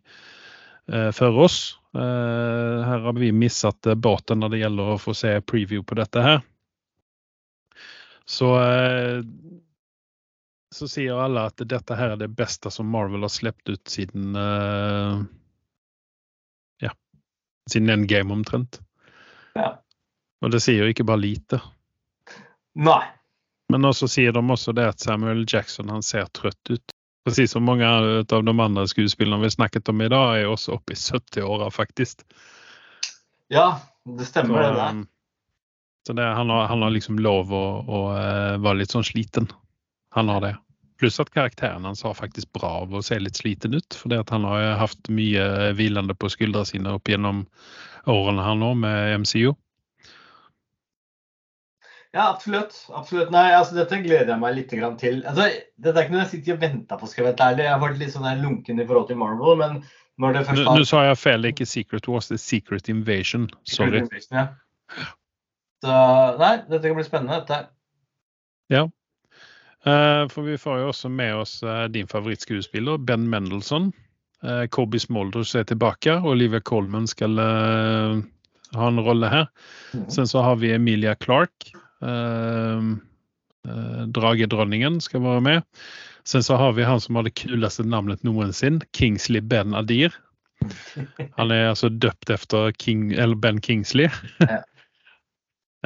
[0.88, 1.76] for oss.
[1.91, 6.24] Her har vi missatt eh, båten når det gjelder å få se preview på dette
[6.24, 6.45] her.
[8.28, 8.53] Så
[10.78, 14.36] så sier alle at dette her er det beste som Marvel har sluppet ut siden
[14.36, 15.13] ja,
[17.72, 18.80] siden Endgame omtrent.
[19.57, 19.78] Ja.
[20.43, 21.59] Og det sier jo ikke bare lite.
[22.78, 23.01] Nei.
[23.74, 26.93] Men også sier de også det at Samuel Jackson han ser trøtt ut.
[27.28, 30.95] Precis som mange av de andre skuespillerne vi snakket om i dag, er også oppe
[30.95, 32.24] i 70-åra, faktisk.
[33.51, 34.93] Ja, det Så, stemmer det der.
[34.95, 35.07] um,
[36.07, 39.49] så det, han, har, han har liksom lov å, å eh, være litt sånn sliten.
[40.15, 40.53] Han har det.
[40.98, 43.98] Pluss at karakteren hans har faktisk bra av å se litt sliten ut.
[43.98, 47.45] For han har hatt mye hvilende på skuldra sine opp gjennom
[48.10, 49.54] årene her nå med MCO.
[52.16, 52.74] Ja, absolutt.
[52.89, 53.30] absolutt.
[53.30, 55.20] Nei, altså Dette gleder jeg meg litt grann til.
[55.28, 57.66] Altså, Dette er ikke noe jeg sitter og venter på, skal jeg være helt ærlig.
[57.68, 59.80] Jeg har vært litt sånn lunken i forhold til Marvel, men
[60.18, 63.50] når det Nå først nå sa jeg feil, ikke Secret Wars, det er Secret Invasion.
[63.70, 64.02] Sorry.
[64.02, 64.48] Secret Invasion, Ja.
[65.86, 65.98] Så
[66.39, 67.68] nei, dette kan bli spennende, dette.
[68.74, 68.88] Eh,
[70.32, 73.92] for vi får jo også med oss eh, din favorittskuespiller, Ben Mendelsohn.
[74.42, 78.20] Corby Kobe Smulders er tilbake, og Olivia Colman skal eh,
[78.78, 79.48] ha en rolle her.
[79.94, 80.10] Mhm.
[80.14, 81.72] Sen så har vi Emilia Clark.
[82.02, 82.82] eh,
[83.68, 85.62] eh, Dragedronningen skal være med.
[86.28, 90.12] Sen så har vi han som har det kuleste navnet noensinne, Kingsley Ben Adir.
[91.38, 94.10] Han er altså døpt efter King, Ben Kingsley.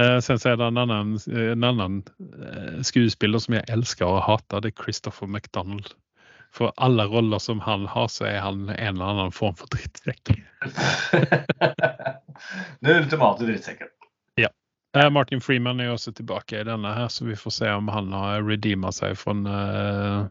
[0.02, 0.16] Ja.
[0.16, 2.02] Eh, Sen så er det en annen, en annen
[2.42, 5.94] eh, skuespiller som jeg elsker og hater, det er Christopher McDonald.
[6.52, 10.34] For alle roller som han har, så er han en eller annen form for drittsekk.
[12.82, 13.94] Den ultimate drittsekken.
[14.98, 18.12] Eh, Martin Freeman jo også tilbake i denne her, så vi får se om han
[18.14, 20.26] har redeema seg fra eh,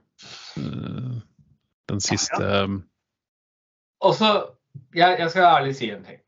[1.88, 2.80] den siste Ja, ja.
[4.00, 4.28] Også,
[4.96, 6.19] jeg, jeg skal ærlig si en ting.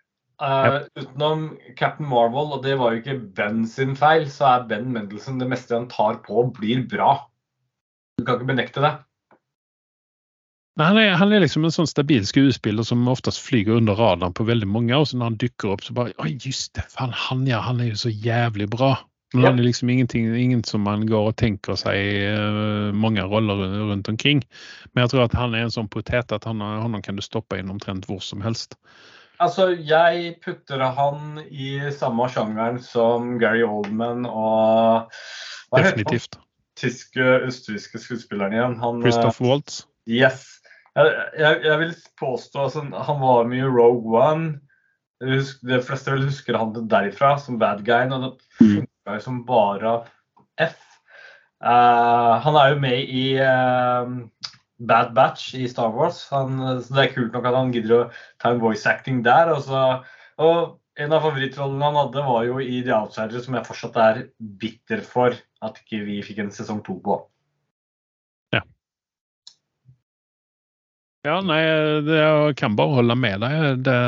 [0.43, 1.45] Eh, Utenom
[1.78, 5.47] Captain Marvel, og det var jo ikke Ben sin feil, så er Ben Mendelsohn det
[5.53, 7.12] meste han tar på, blir bra.
[8.18, 8.93] Du kan ikke benekte det.
[10.80, 14.32] Nei, han, er, han er liksom en sånn stabil skuespiller som oftest flyger under radaren
[14.32, 16.86] på veldig mange, og så når han dukker opp, så bare Å, just det!
[16.95, 18.95] faen, han ja, han er jo så jævlig bra.
[19.34, 19.51] Men Ja.
[19.51, 21.97] han er liksom ingenting, inget som man går og tenker seg
[22.36, 24.43] uh, mange roller rundt omkring.
[24.93, 27.57] Men jeg tror at han er en sånn potet at han, han kan du stoppe
[27.61, 28.76] inn omtrent hvor som helst.
[29.43, 35.11] Altså, jeg putter han i samme sjangeren som Gary Oldman og
[35.72, 35.80] hva?
[35.82, 36.38] Definitivt.
[36.78, 38.76] tyske, østerrikske skuespilleren igjen.
[38.82, 39.82] Han, eh, Christoph Waltz.
[40.09, 40.45] Yes.
[40.93, 44.61] Jeg, jeg, jeg vil påstå altså, Han var med i Rogue One.
[45.22, 48.11] Husker, de fleste vil husker han derifra som bad guy.
[48.11, 49.95] Og det funka jo som bare
[50.61, 50.78] F.
[51.62, 54.14] Uh, han er jo med i eh,
[54.89, 58.05] Bad Batch i Star Wars, han, så det er kult nok at han gidder å
[58.43, 59.53] ta en voice acting der.
[59.55, 59.83] Og, så,
[60.43, 64.24] og en av favorittrollene han hadde, var jo i The Outsider, som jeg fortsatt er
[64.39, 67.22] bitter for at ikke vi fikk en sesong to på.
[71.22, 71.62] Ja, nej,
[72.03, 73.85] det, jeg kan bare holde med deg.
[73.87, 73.99] Det,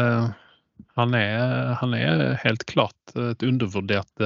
[0.98, 4.24] han, er, han er, helt klart et undervurdert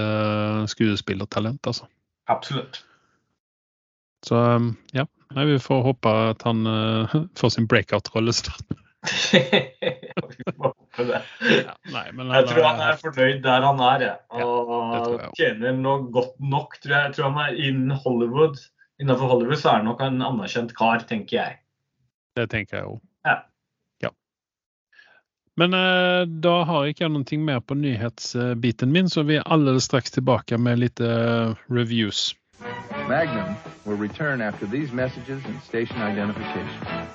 [0.72, 1.84] skuespillertalent, altså.
[2.32, 2.80] Absolutt.
[4.26, 8.66] Så um, ja, vi får håpe at han uh, får sin breakout-rolle snart.
[10.98, 14.16] Ja, nej, men Jeg tror han er fornøyd der han er, jeg.
[14.42, 17.04] og ja, jeg tjener nå godt nok, tror jeg.
[17.06, 18.58] Jeg tror han er innen Hollywood.
[18.98, 21.60] Innenfor Hollywood så er han nok en anerkjent kar, tenker jeg.
[22.38, 22.98] Det tenker jeg òg.
[23.28, 23.36] Ja.
[24.02, 24.10] ja.
[25.60, 29.78] Men eh, da har jeg ikke noe mer på nyhetsbiten min så vi er alle
[29.82, 32.32] straks tilbake med litt eh, reviews.
[33.08, 33.56] Magnum
[33.86, 37.08] will return after these messages and station identification.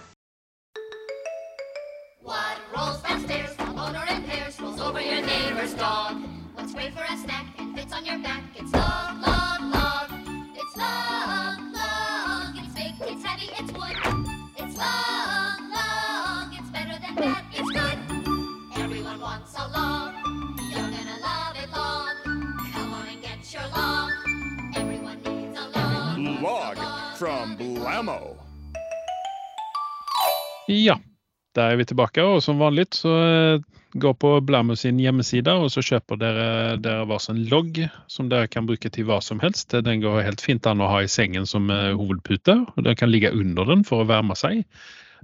[27.93, 28.13] Blammo.
[30.67, 30.95] Ja,
[31.53, 32.23] der er vi tilbake.
[32.25, 33.61] Og som vanligt så eh,
[33.93, 36.47] gå på Blammo sin hjemmeside, og så kjøper dere,
[36.81, 39.77] dere en logg som dere kan bruke til hva som helst.
[39.85, 43.13] Den går helt fint an å ha i sengen som eh, hovedpute, og den kan
[43.13, 44.65] ligge under den for å varme seg.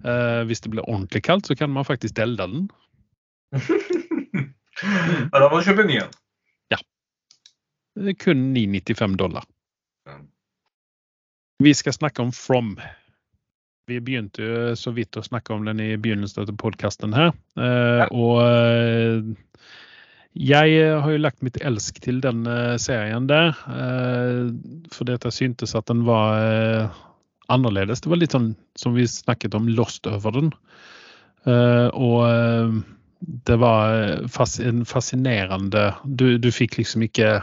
[0.06, 2.70] Eh, hvis det blir ordentlig kaldt, så kan man faktisk elde den.
[4.80, 6.14] Ja, da må du kjøpe en ny en.
[8.00, 9.44] Det er kun 995 dollar.
[11.64, 12.80] Vi skal snakke om From.
[13.88, 17.34] Vi begynte jo så vidt å snakke om den i begynnelsen av podkasten her.
[17.60, 18.06] Ja.
[18.14, 19.34] og eh,
[20.40, 23.58] jeg har jo lagt mitt elsk til den eh, serien der.
[23.68, 24.54] Eh,
[25.10, 27.02] at jeg syntes at den var eh,
[27.52, 28.06] annerledes.
[28.06, 30.54] Det var litt sånn som vi snakket om, lost over den.
[31.44, 32.80] Eh, og eh,
[33.50, 33.98] det var
[34.64, 37.42] en fascinerende du, du fikk liksom ikke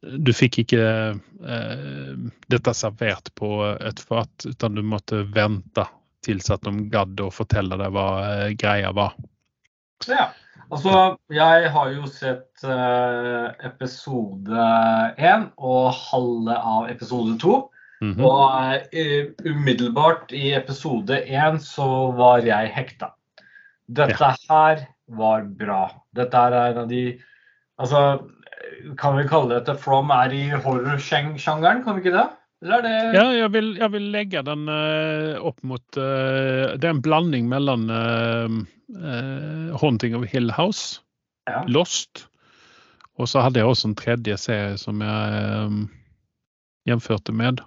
[0.00, 2.12] du fikk ikke eh,
[2.52, 5.86] dette servert på et fat, utan du måtte vente
[6.22, 9.16] til at de gadd å fortelle deg hva eh, greia var.
[10.08, 10.30] Ja.
[10.72, 14.68] Altså, jeg har jo sett eh, episode
[15.20, 17.58] én og halve av episode to.
[18.02, 18.22] Mhm.
[18.24, 21.88] Og eh, umiddelbart i episode én så
[22.18, 23.12] var jeg hekta.
[23.92, 25.84] Dette her var bra.
[26.16, 27.04] Dette er en av de
[27.82, 27.98] Altså,
[28.98, 32.26] kan vi kalle det at From er i horror-sjangeren, kan vi ikke det?
[32.62, 36.86] Eller er det Ja, jeg vil, jeg vil legge den uh, opp mot uh, Det
[36.86, 38.60] er en blanding mellom uh,
[39.82, 41.00] Haunting of Hill House,
[41.50, 41.64] Ja.
[41.66, 42.28] Lost,
[43.18, 45.72] og så hadde jeg også en tredje serie som jeg eh,
[46.88, 47.60] jevnførte med.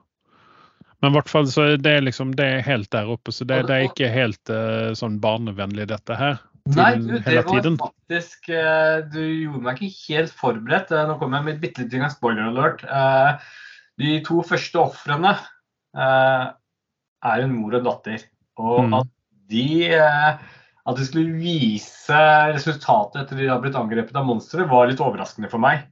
[1.01, 3.65] Men i hvert fall så er det liksom det er helt der oppe, så det,
[3.67, 6.39] det er ikke helt uh, sånn barnevennlig dette her.
[6.73, 10.89] Nei, du, det var faktisk eh, Du gjorde meg ikke helt forberedt.
[10.95, 12.81] Eh, Nå kommer jeg med et bitte lite spoiler alert.
[12.83, 13.51] Eh,
[14.01, 15.35] De to første ofrene
[15.95, 18.25] er en mor og en datter.
[18.59, 18.93] Og Mm.
[18.97, 19.07] at
[19.49, 19.89] de
[20.85, 22.17] At de skulle vise
[22.53, 25.87] resultatet etter de har blitt angrepet av monstre, var litt overraskende for meg.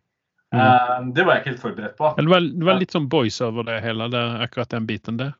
[0.54, 1.14] Mm.
[1.16, 2.12] Det var jeg ikke helt forberedt på.
[2.18, 5.32] Det var, det var litt sånn boys over det hele, det, akkurat den biten der.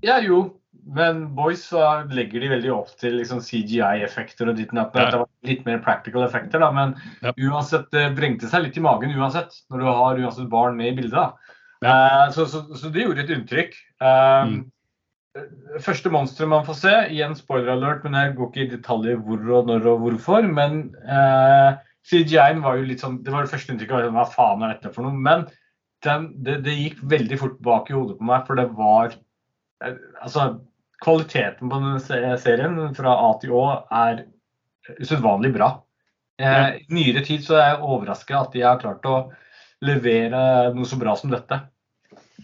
[0.00, 0.54] Ja, jo.
[0.92, 4.94] Men Boys så legger de veldig opp til liksom CGI-effekter og ditt og datt.
[4.94, 6.70] Det var litt mer practical effekter, da.
[6.74, 7.32] Men Ja.
[7.38, 9.54] uansett, det vrengte seg litt i magen uansett.
[9.70, 11.34] Når du har uansett barn med i bildet.
[11.82, 12.26] Ja.
[12.26, 13.74] Uh, så, så, så det gjorde et inntrykk.
[14.02, 14.70] Uh, Mm.
[15.80, 19.40] Første monsteret man får se, igjen spoiler alert, men jeg går ikke i detaljer hvor
[19.56, 20.44] og når og hvorfor.
[20.44, 23.94] Men uh, CGI-en var jo litt sånn Det var det første inntrykket.
[23.96, 25.16] var sånn, Hva faen er dette for noe?
[25.16, 25.46] Men
[26.04, 29.20] den, det, det gikk veldig fort bak i hodet på meg, for det var eh,
[30.22, 30.46] Altså,
[31.02, 34.24] kvaliteten på denne serien fra A til Å er
[34.98, 35.74] usedvanlig bra.
[36.42, 39.16] Eh, I nyere tid så er jeg overraska at de har klart å
[39.82, 41.60] levere noe så bra som dette.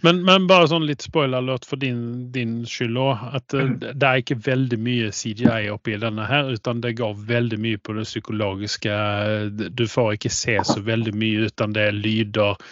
[0.02, 3.24] Men, men bare sånn litt spoiler alert for din, din skyld òg.
[3.40, 3.78] At eh, Mm.
[3.82, 7.96] det er ikke veldig mye CGI oppi denne her, utan det går veldig mye på
[7.96, 8.94] det psykologiske.
[9.74, 12.62] Du får ikke se så veldig mye utan det er lyder.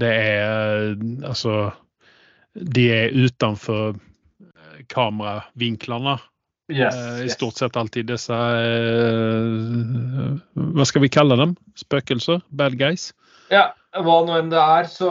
[0.00, 1.72] Det er eh, altså
[2.54, 4.00] De er utenfor
[4.92, 6.18] kameravinklene.
[6.70, 7.34] Yes, Eh, I yes.
[7.34, 8.36] stort sett alltid disse eh,
[10.54, 11.56] Hva skal vi kalle dem?
[11.78, 12.38] Spøkelser?
[12.54, 13.08] Bad guys?
[13.50, 15.08] Ja, hva nå enn det er, så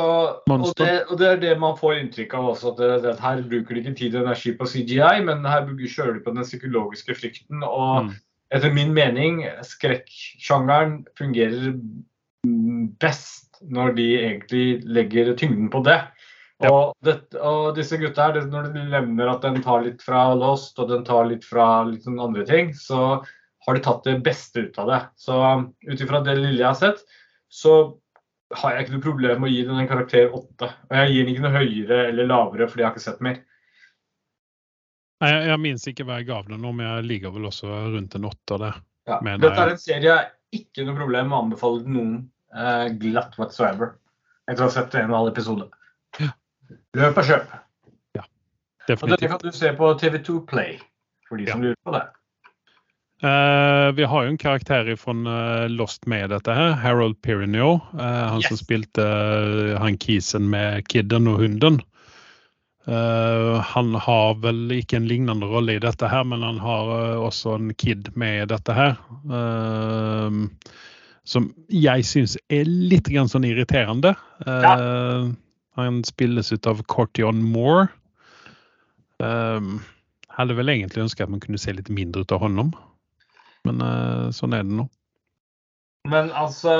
[0.47, 2.71] og det, og det er det man får inntrykk av også.
[2.71, 6.13] At, det, det, her bruker de ikke tid og energi på CGI, men her kjører
[6.15, 7.59] de på den psykologiske frykten.
[7.67, 8.13] Og Mm.
[8.55, 11.75] etter min mening, skrekksjangeren fungerer
[13.03, 15.99] best når de egentlig legger tyngden på det.
[16.59, 16.69] Ja.
[16.73, 20.25] Og, det, og disse gutta her, det, når de nevner at den tar litt fra
[20.35, 23.21] Lost og den tar litt fra litt sånn andre ting, så
[23.65, 24.99] har de tatt det beste ut av det.
[25.19, 25.39] Så
[25.87, 27.05] ut ifra det lille jeg har sett,
[27.47, 27.75] så
[28.59, 30.71] har jeg ikke noe problem med å gi den en karakter åtte.
[30.89, 33.39] Og jeg gir den ikke noe høyere eller lavere fordi jeg har ikke sett mer.
[35.19, 38.15] Nei, Jeg, jeg minnes ikke hva jeg gav den, men jeg ligger vel også rundt
[38.19, 38.83] en åtter der.
[39.09, 39.19] Ja.
[39.21, 42.13] Dette er en serie jeg ikke noe problem med å anbefale noen
[42.55, 43.95] eh, glatt whatsoever.
[44.49, 45.69] Etter å ha sett en og halv episode.
[46.95, 47.01] Ja.
[47.01, 47.49] Løp og kjøp.
[47.49, 48.23] Og
[48.89, 49.29] dette Definitivt.
[49.29, 50.79] kan du se på TV2 Play,
[51.27, 52.05] for de som lurer på det.
[53.19, 55.13] Uh, vi har jo en karakter fra
[55.67, 57.77] Lost med dette her, Harold Perrineau.
[57.93, 61.81] Uh, han som spilte uh, han kisen med kidden og hunden.
[62.89, 67.19] Eh, han har vel ikke en lignende rolle i dette her, men han har eh,
[67.21, 68.95] også en kid med i dette her.
[69.29, 70.39] eh,
[71.29, 74.15] som jeg syns er litt grann sånn irriterende.
[74.47, 75.27] Eh,
[75.77, 77.87] Han spilles ut av Cortion Moore.
[79.19, 79.79] Um,
[80.39, 82.71] hadde vel egentlig ønska at man kunne se litt mindre ut av honom.
[83.67, 84.87] Men uh, sånn er det nå.
[86.09, 86.73] Men altså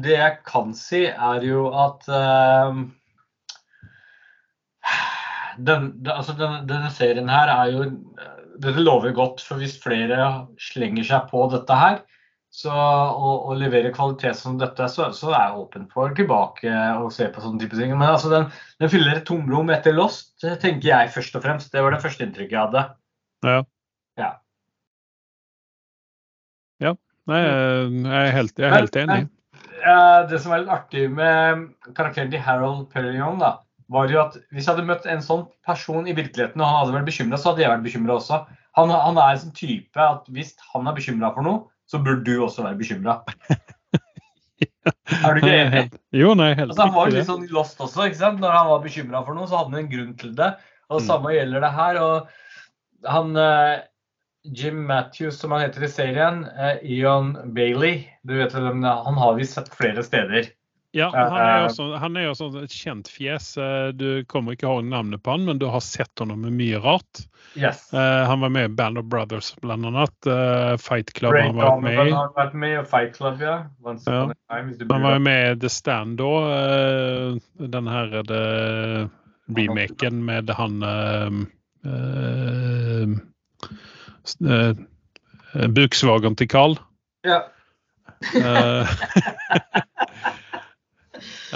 [0.00, 2.80] Det jeg kan si, er jo at uh,
[5.68, 7.84] den, altså den, Denne serien her er jo
[8.60, 12.00] Dette lover godt, for hvis flere slenger seg på dette her
[12.50, 17.12] så, å, å, levere kvalitet som dette, så, så er jeg åpen for tilbake og
[17.14, 17.94] se på sånne type ting.
[17.94, 18.48] Men altså den,
[18.82, 21.70] den fyller et tomrom etter Lost, tenker jeg først og fremst.
[21.70, 22.86] Det var det første inntrykket jeg hadde.
[23.46, 23.60] Ja.
[24.18, 24.32] Ja.
[26.82, 26.96] Ja.
[27.30, 29.22] Nei, jeg er helt, jeg er helt enig.
[29.80, 34.36] Eh, det som er litt artig med karakteren til Harold Perignon, da, var jo at
[34.50, 37.52] hvis jeg hadde møtt en sånn person i virkeligheten, og han hadde vært bekymra, så
[37.52, 38.42] hadde jeg vært bekymra også.
[38.78, 42.22] Han, han er en sånn type at hvis han er bekymra for noe, så burde
[42.28, 43.18] du også være bekymra.
[45.24, 45.84] er du ikke enig?
[46.14, 48.06] jo, nei, helt Altså, han var litt sånn lost også.
[48.08, 48.40] ikke sant?
[48.42, 50.50] Når han var bekymra for noe, så hadde han en grunn til det.
[50.90, 51.10] Og det Mm.
[51.10, 51.98] samme gjelder det her.
[52.02, 52.28] og
[53.10, 53.80] han eh,
[54.44, 59.04] Jim Matthews, som han heter i serien, eh, Ian Bailey, du vet hvem det er,
[59.04, 60.50] han har vi sett flere steder.
[60.92, 63.52] Ja, han er Eh, også, han er også et kjent fjes.
[63.62, 66.80] Eh, Du kommer ikke ihåg navnet på han, men du har sett ham med mye
[66.82, 67.20] rart.
[67.54, 67.92] Yes.
[67.94, 70.26] Eh, han var med i Band of Brothers blant annet.
[70.26, 72.10] Eh, Fight Club Great han var med i.
[72.36, 73.64] vært med, i Fight Club, ja.
[73.86, 74.24] Once Ja.
[74.50, 76.24] time, Han var med i The Stand da.
[76.58, 77.38] eh,
[77.68, 79.10] Den her er det
[79.56, 81.30] remaken med han eh,
[81.86, 83.08] eh,
[85.54, 86.78] eh, Buksvageren til Carl.
[87.24, 87.40] Ja.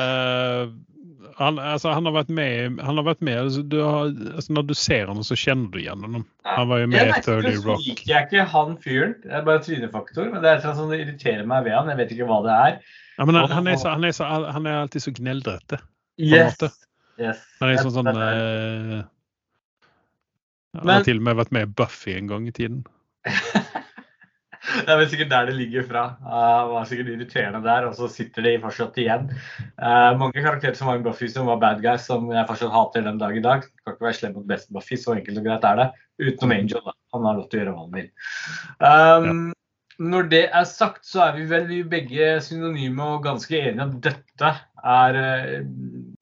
[0.01, 0.73] Eh,
[1.37, 4.67] han, altså, han har vært med, han har vært med altså, du har, altså, Når
[4.69, 6.27] du ser ham, så kjenner du igjen ham.
[6.47, 7.81] Han var jo med i Jeg vet 30 Rock.
[7.87, 9.17] Jeg liker jeg ikke han fyren.
[9.25, 10.29] Det er bare trynefaktor.
[10.31, 11.91] Men det er sånn det irriterer meg ved han.
[11.93, 12.79] Jeg vet ikke hva det er.
[13.19, 15.81] Ja, men han, han, er så, han, er så, han er alltid så gneldrete.
[16.19, 16.59] Yes.
[17.19, 17.43] yes.
[17.61, 19.01] Han er sånn sånn eh,
[20.79, 22.85] Han Men- har til og med vært med i Buffy en gang i tiden.
[24.65, 26.05] Det er vel sikkert der det ligger fra.
[26.25, 29.27] Uh, var sikkert irriterende der, og så sitter de fortsatt igjen.
[29.77, 33.05] Uh, mange karakterer som var i Buffy som var bad guys, som jeg fortsatt hater
[33.07, 33.67] den dag i dag.
[33.85, 35.91] Kan ikke være slem mot beste Buffy, så enkelt og greit er det.
[36.23, 36.97] Utenom Angel, da.
[37.15, 38.09] Han har lov til å gjøre hva han vil.
[38.81, 39.53] Um,
[40.03, 43.99] Når det er sagt, så er vi vel vi begge synonyme og ganske enige at
[44.09, 44.55] dette
[44.85, 45.61] er eh,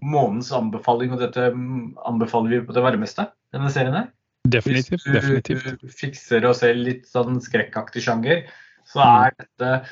[0.05, 4.11] månedens anbefaling, og dette mm, anbefaler vi på det varmeste, denne serien her.
[4.49, 5.05] Definitivt.
[5.05, 5.93] Hvis du definitivt.
[6.01, 8.45] fikser å se litt sånn skrekkaktig sjanger,
[8.85, 9.27] så Mm.
[9.27, 9.87] er dette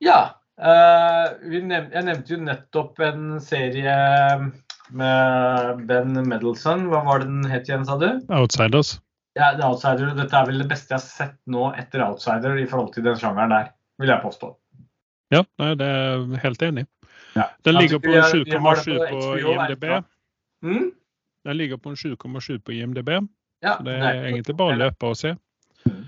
[0.00, 0.30] Ja.
[0.58, 4.52] eh, vi nev jeg nevnte jo nettopp en serie
[4.92, 6.86] med Ben Medelson.
[6.88, 8.20] Hva var det den het igjen, sa du?
[8.30, 9.00] Outsiders.
[9.36, 10.14] Ja, The Outsider.
[10.14, 13.16] Dette er vel det beste jeg har sett nå etter Outsider i forhold til den
[13.16, 14.54] sjangeren der, vil jeg påstå.
[15.32, 16.86] Ja, nei, det er jeg helt enig.
[17.34, 17.48] Ja.
[17.64, 20.04] Den ligger på vi er- vi har det 7,7 på IMDb.
[20.64, 20.92] Mm?
[21.44, 23.28] Den ligger på en 7,7 på IMDb.
[23.66, 25.34] Ja, Så det er egentlig bare å løpe og se.
[25.86, 26.02] Mm.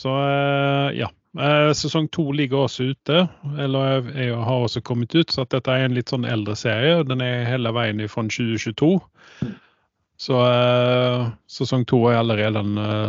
[0.00, 1.10] Så eh, ja.
[1.38, 3.24] Eh, Sesong to ligger også ute,
[3.60, 5.30] eller er, har også kommet ut.
[5.30, 7.02] Så dette er en litt sånn eldre serie.
[7.06, 8.94] Den er hele veien fra 2022.
[10.20, 12.64] Så eh, sesong to er allerede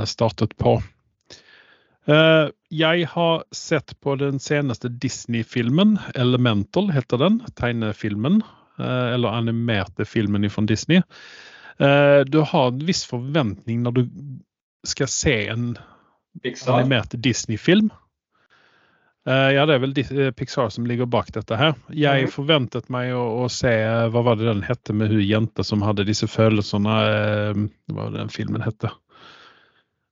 [0.07, 0.79] startet på.
[2.01, 7.37] Jeg har sett på den seneste Disney-filmen, 'Elemental' heter den.
[7.55, 8.41] Tegnefilmen.
[8.81, 11.03] eller animerte filmen fra Disney.
[11.81, 14.03] Eh, du har en viss forventning når du
[14.87, 15.73] skal se en
[16.43, 16.79] Pixar.
[16.79, 17.89] animert Disney-film.
[19.27, 21.73] Eh, ja, det er vel eh, Pixar som ligger bak dette her.
[21.89, 22.33] Jeg mm.
[22.33, 23.73] forventet meg å, å se
[24.13, 26.99] Hva var det den hette med hun jenta som hadde disse følelsene?
[27.89, 28.93] Hva var det den filmen hette?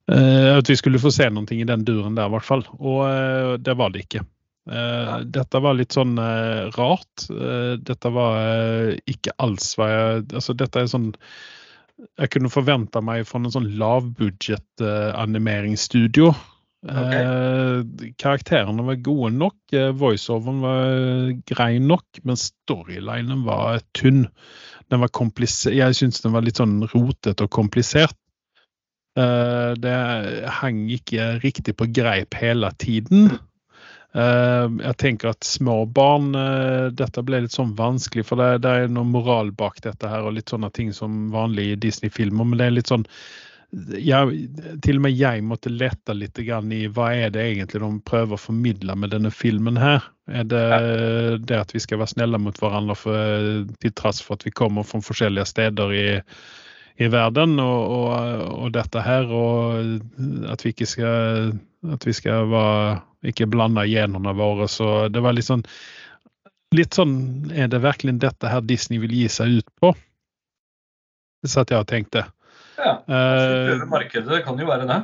[0.09, 2.63] At vi skulle få se noe i den duren der, i hvert fall.
[2.81, 4.23] Og det var det ikke.
[4.69, 7.25] Eh, dette var litt sånn uh, rart.
[7.29, 11.11] Uh, dette var ikke alls hva jeg Altså, dette er sånn
[11.99, 16.31] jeg kunne forvente meg fra en sånn lavbudsjett eh, animeringsstudio.
[16.87, 17.81] Eh,
[18.21, 24.27] karakterene var gode nok, eh, voiceoveren var grei nok, men storylinen var tynn.
[24.89, 25.75] Den var komplisert.
[25.75, 28.15] Jeg syns den var litt sånn rotete og komplisert.
[29.19, 29.97] Eh, det
[30.61, 33.35] hang ikke riktig på greip hele tiden.
[34.15, 38.71] Eh, jeg tenker at små barn eh, Dette ble litt sånn vanskelig, for det, det
[38.73, 42.47] er noe moral bak dette her, og litt sånne ting som vanlig i Disney-filmer.
[42.47, 43.05] Men det er litt sånn
[43.69, 44.47] jeg,
[44.81, 48.33] Til og med jeg måtte lete litt grann i hva er det egentlig de prøver
[48.33, 50.07] å formidle med denne filmen her.
[50.25, 50.63] Er det
[51.45, 54.87] det at vi skal være snille mot hverandre for, til tross for at vi kommer
[54.89, 56.07] fra forskjellige steder i,
[56.97, 61.53] i verden, og, og, og dette her, og at vi ikke skal
[61.93, 64.67] at vi skal være, ikke blanda genene våre.
[64.71, 65.65] Så det var litt sånn
[66.75, 69.89] Litt sånn Er det virkelig dette her Disney vil gi seg ut på?
[71.41, 72.27] Det satt jeg og tenkte.
[72.77, 72.99] Ja.
[73.09, 74.99] Eh, markedet, det kan jo være det.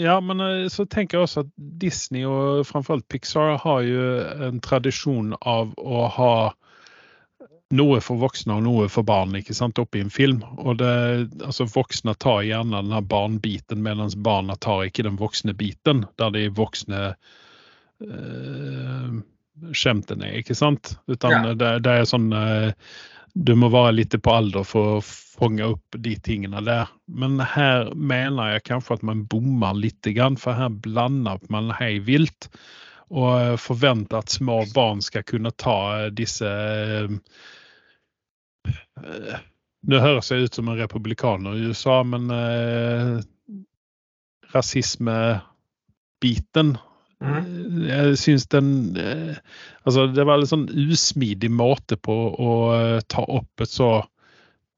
[0.00, 4.06] ja, men eh, så tenker jeg også at Disney og framfor alt Pixar har jo
[4.48, 6.32] en tradisjon av å ha
[7.70, 10.42] noe for voksne og noe for barn ikke sant, oppi en film.
[10.58, 10.94] Og det,
[11.46, 16.04] altså Voksne tar gjerne den her barnbiten, mens barna tar ikke den voksne biten.
[16.18, 17.02] Der de voksne
[18.02, 19.14] eh,
[19.76, 20.96] skjemtene, ikke sant?
[21.06, 21.54] Utan Ja.
[21.54, 22.72] det, det er sånn eh,
[23.38, 26.90] Du må være litt på alder for å fange opp de tingene der.
[27.06, 30.08] Men her mener jeg kanskje at man bommer litt,
[30.42, 32.50] for her blander man hei vilt.
[33.10, 37.14] Og forventer at små barn skal kunne ta disse eh,
[38.68, 39.40] eh,
[39.88, 43.24] Nå høres jeg ut som en republikaner i USA, men eh,
[44.52, 46.76] rasismebiten
[47.20, 47.84] Mm.
[47.84, 49.36] jeg syns den eh,
[49.84, 54.08] Altså, det var en sånn usmidig måte på å eh, ta opp et så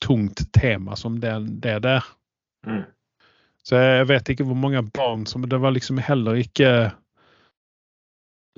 [0.03, 2.03] tungt tema som det, det der.
[2.67, 2.83] Mm.
[3.63, 6.91] Så jeg vet ikke hvor mange barn som Det var liksom heller ikke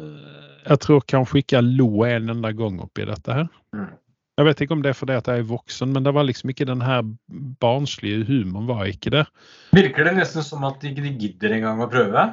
[0.00, 3.48] eh, Jeg tror kanskje ikke jeg lo en enda gang oppi dette her.
[3.76, 3.92] Mm.
[4.34, 6.50] Jeg vet ikke om det er fordi at jeg er voksen, men det var liksom
[6.50, 7.04] ikke den her
[7.62, 9.24] barnslige humoren var ikke det.
[9.76, 12.24] Virker det nesten som at de ikke gidder engang å prøve?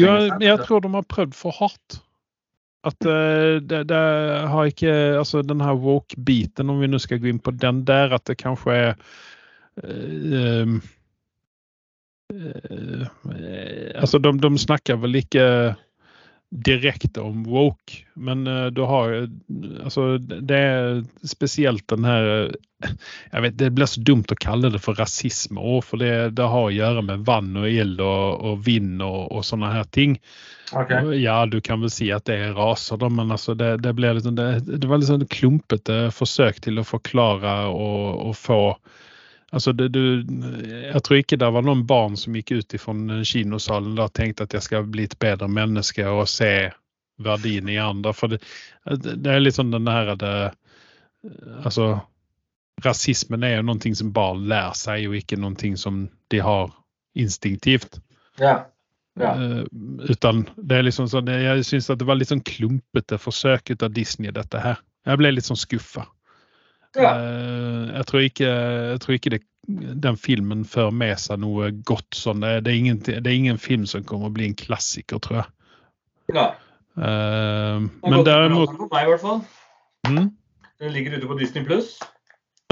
[0.00, 2.00] Ja, jeg tror de har prøvd for hardt.
[2.88, 4.04] At uh, det, det
[4.48, 8.14] har ikke Altså den her woke-biten, om vi nå skal gå inn på den der,
[8.16, 8.94] at det kanskje er
[9.84, 10.78] uh,
[12.32, 13.04] eh,
[14.00, 15.44] Altså, de, de snakker vel ikke
[16.50, 19.28] direkte om woke, men uh, du har eh,
[19.84, 22.94] Altså, det er spesielt den her eh,
[23.30, 26.48] jeg vet, Det blir så dumt å kalle det for rasisme òg, for det, det
[26.50, 30.18] har å gjøre med vann og ild og, og vind og, og sånne her ting.
[30.72, 31.14] Okay.
[31.22, 34.14] Ja, du kan vel si at det er raser, da, men altså det, det, ble
[34.18, 38.60] liksom, det, det var litt sånn klumpete forsøk til å forklare og, og få
[39.50, 40.22] Altså det, du,
[40.62, 42.94] jeg tror ikke det var noen barn som gikk ut fra
[43.26, 46.70] kinosalen og tenkte at jeg skal bli et bedre menneske og se
[47.20, 48.14] verdien i andre.
[48.14, 48.40] For det,
[48.86, 50.34] det er litt sånn den her det,
[51.66, 51.92] Altså
[52.84, 56.70] Rasismen er jo noe som barn lærer seg, og ikke noe som de har
[57.18, 57.98] instinktivt.
[58.40, 58.62] Ja.
[59.20, 59.34] Ja.
[59.36, 59.66] Uh,
[60.08, 63.92] utan det er liksom sånn, Jeg syns det var litt sånn klumpete forsøk ut av
[63.92, 64.80] Disney, dette her.
[65.04, 66.06] Jeg ble litt sånn skuffa.
[66.98, 67.12] Ja.
[67.14, 68.50] Eh, jeg tror ikke,
[68.90, 69.40] jeg tror ikke det,
[70.02, 72.42] den filmen fører med seg noe godt sånn.
[72.42, 75.54] Det, er ingen, det er ingen film som kommer å bli en klassiker, tror jeg.
[76.38, 76.50] ja.
[77.00, 79.38] Uh, men derimot for meg, i hvert fall.
[80.10, 80.26] mm,
[80.82, 81.94] Den ligger ute på Disney pluss.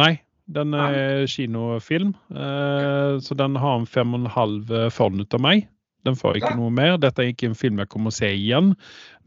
[0.02, 0.18] Nei,
[0.50, 2.10] den er kinofilm.
[2.34, 5.68] eh, så den har en fem og en halv fond ut av meg.
[6.08, 6.96] Den får ikke noe mer.
[7.00, 8.72] Dette er ikke en film jeg kommer å se igjen.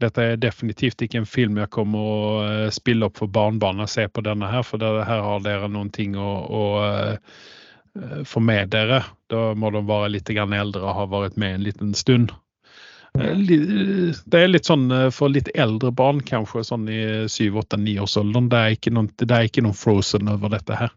[0.02, 3.86] Dette er definitivt ikke en film jeg kommer å eh, spille opp for barnebarna.
[3.90, 7.12] Se på denne her, for her har dere noen ting å, å eh,
[8.00, 9.04] eh, få med dere.
[9.30, 12.34] Da må de være litt grann eldre og ha vært med en liten stund.
[13.12, 18.48] Det er litt sånn for litt eldre barn, kanskje sånn i 7-8-9-årsalderen.
[18.48, 18.62] Det,
[19.28, 20.94] det er ikke noen frozen over dette her.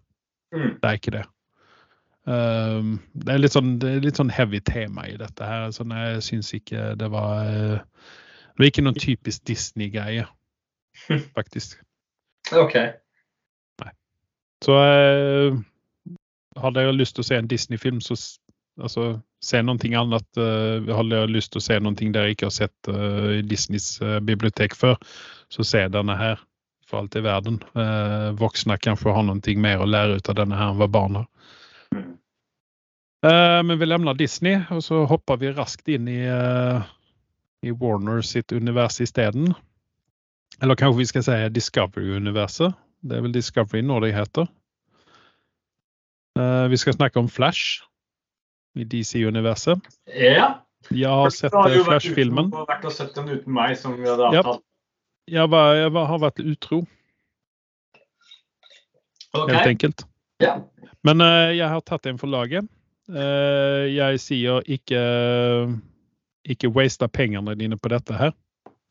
[0.55, 0.77] Mm.
[0.79, 1.25] Det er ikke det.
[2.25, 5.67] Um, det, er sånn, det er litt sånn heavy tema i dette her.
[5.75, 8.07] Sånn, jeg syns ikke det var eh,
[8.55, 10.25] Det var ikke noen typisk Disney-greie,
[11.37, 11.77] faktisk.
[12.55, 12.77] OK.
[14.63, 15.57] Så uh,
[16.61, 18.15] hadde jeg lyst til å se en Disney-film, så
[18.81, 19.07] altså,
[19.43, 20.27] se noe annet.
[20.39, 23.95] Uh, hadde jeg lyst til å se noe dere ikke har sett uh, i Disneys
[24.01, 24.97] uh, bibliotek før,
[25.53, 26.41] så se denne her.
[26.85, 27.55] For alt i verden.
[28.37, 31.55] Voksne kanskje har noe mer å lære ut av denne her enn hva barn har.
[33.25, 36.83] Eh, men vi lämnar Disney og så hopper vi raskt inn i, eh,
[37.65, 39.53] i Warner sitt univers isteden.
[40.61, 42.75] Eller kanskje vi skal si Discovery-universet.
[43.01, 44.47] Det er vel Discovery når det heter.
[46.39, 47.81] Eh, vi skal snakke om Flash
[48.75, 49.81] i DC-universet.
[50.13, 50.61] Ja.
[50.91, 52.53] Jeg har sett Du har vært Flash-filmen.
[52.53, 54.59] og sett den uten meg, som vi hadde Ja.
[55.27, 56.85] Jeg, var, jeg var, har vært utro,
[59.35, 59.55] Okay.
[59.55, 60.05] helt enkelt.
[60.39, 60.61] Ja.
[61.03, 62.67] Men uh, jeg har tatt en for laget.
[63.09, 65.01] Eh, jeg sier ikke
[66.45, 68.33] ikke waste pengene dine på dette her.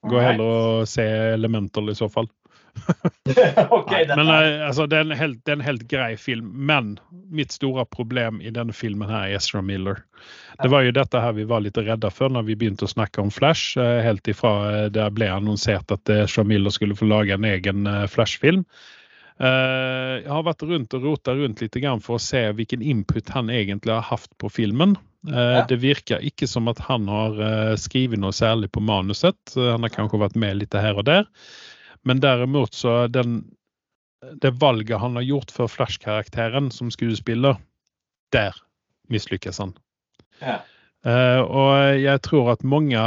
[0.04, 1.04] Gå heller og se
[1.34, 2.28] Elemental i så fall.
[3.70, 6.50] okay, men eh, altså, det, er en helt, det er en helt grei film.
[6.66, 6.96] Men
[7.30, 10.02] mitt store problem i denne filmen her er Ezra Miller.
[10.62, 13.22] Det var jo dette her vi var litt redde for når vi begynte å snakke
[13.22, 13.78] om Flash.
[13.78, 18.66] eh, Helt ifra det ble annonsert at Ezra Miller skulle få lage en egen Flash-film.
[19.41, 23.32] Eh, Jeg har vært rundt og rota rundt litt grann for å se hvilken input
[23.35, 24.97] han egentlig har hatt på filmen.
[25.26, 25.64] Eh, Ja.
[25.66, 29.37] Det virker ikke som at han har eh, skrevet noe særlig på manuset.
[29.57, 31.26] Han har kanskje vært med litt her og der.
[32.05, 33.43] Men derimot så den,
[34.41, 37.57] det valget han har gjort for Flash-karakteren som skuespiller,
[38.30, 38.53] der
[39.09, 39.72] mislykkes han.
[40.41, 40.61] Ja.
[41.45, 43.01] Og jeg tror at mange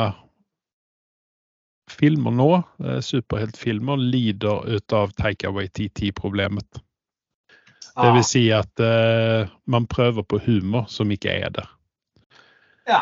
[1.91, 2.51] filmer nå,
[2.83, 6.83] eh, superheltfilmer, lider ut av take away TT-problemet.
[7.97, 11.69] Det vil si at uh, man prøver på humor som ikke er der.
[12.85, 12.99] Ja.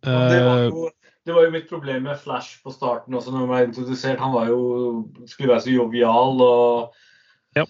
[0.00, 0.88] Det var, Eh, jo,
[1.26, 4.22] det var jo mitt problem med Flash på starten også, når han ble introdusert.
[4.22, 4.62] Han var jo,
[5.30, 7.00] skulle være så jovial og
[7.56, 7.66] Ja.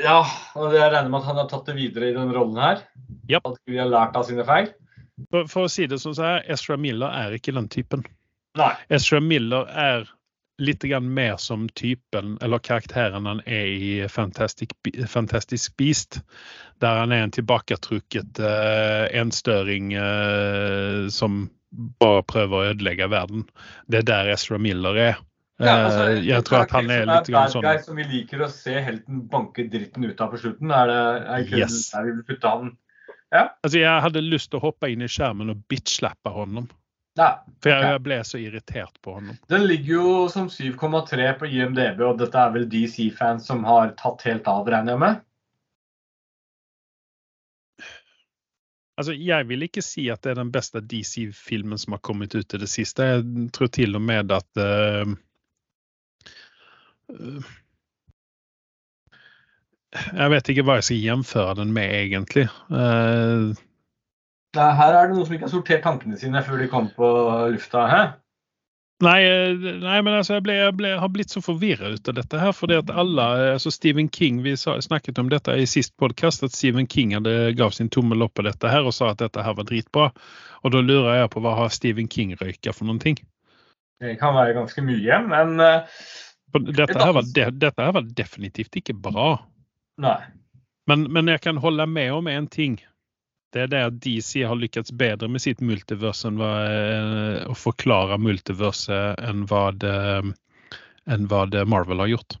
[0.00, 0.22] Ja,
[0.56, 2.86] og jeg regner med at han har tatt det videre i den rollen her.
[3.28, 3.42] Ja.
[3.44, 4.70] At vi har lært av sine feil.
[5.30, 8.06] for, for å si det sånn så er Ezra Miller er ikke den typen.
[8.56, 8.72] Nei.
[8.88, 10.08] Ezra Miller er
[10.58, 14.70] litt mer som typen, eller karakteren han er i Fantastic,
[15.06, 16.20] Fantastic Beast.
[16.80, 23.46] Der han er en tilbaketrukket uh, enstøring uh, som bare prøver å ødelegge verden.
[23.86, 25.22] Det er der Ezra Miller er.
[25.58, 28.44] Ja, altså, Eh, jeg tror at han er litt bad sånn guy som vi liker
[28.46, 30.70] å se helten banke dritten ut av på slutten.
[30.70, 31.90] Er det er ikke Yes.
[31.90, 32.76] der vi vil putte han?
[33.34, 36.70] Altså, jeg hadde lyst til å hoppe inn i skjermen og bitch-slappe honom.
[37.18, 37.30] Nei.
[37.62, 39.38] For jeg, jeg ble så irritert på honom.
[39.50, 44.22] Den ligger jo som 7,3 på IMDb, og dette er vel DC-fans som har tatt
[44.28, 45.24] helt av, regner jeg med?
[48.98, 52.54] Altså, jeg vil ikke si at det er den beste DC-filmen som har kommet ut
[52.54, 53.06] i det siste.
[53.06, 55.12] Jeg tror til og med at uh,
[57.14, 57.52] uh,
[60.18, 62.44] Jeg vet ikke hva jeg skal gjenføre den med, egentlig.
[62.68, 63.54] Eh,
[64.56, 67.10] Nei, her er det noen som ikke har sortert tankene sine før de kom på
[67.52, 67.84] lufta.
[67.90, 68.02] Hæ?
[69.04, 72.16] nei, eh, nei, men altså, jeg, ble, jeg ble, har blitt så forvirra ut av
[72.16, 72.54] dette her.
[72.56, 76.86] fordi at alle, altså Stephen King, Vi snakket om dette i sist podkast, at Stephen
[76.86, 79.68] King hadde gav sin tommel opp på dette her og sa at dette her var
[79.68, 80.10] dritbra.
[80.64, 83.20] Og da lurer jeg på hva har Stephen King røyka for noen ting?
[84.00, 86.02] Det kan være ganske mye, men eh,
[86.70, 89.36] dette, her var, de, dette her var definitivt ikke bra.
[89.98, 90.20] nei.
[90.88, 92.78] Men, men jeg kan holde med om en ting.
[93.54, 97.56] Det er det at DC har lykkes bedre med sitt multiverse enn hva, eh, å
[97.56, 99.94] forklare multiverset enn hva, det,
[101.08, 102.36] enn hva det Marvel har gjort.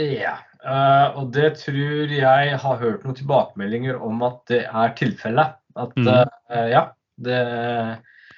[0.00, 5.56] Ja, eh, og det tror jeg har hørt noen tilbakemeldinger om at det er tilfellet.
[5.80, 6.10] At mm.
[6.70, 6.84] ja,
[7.24, 7.40] det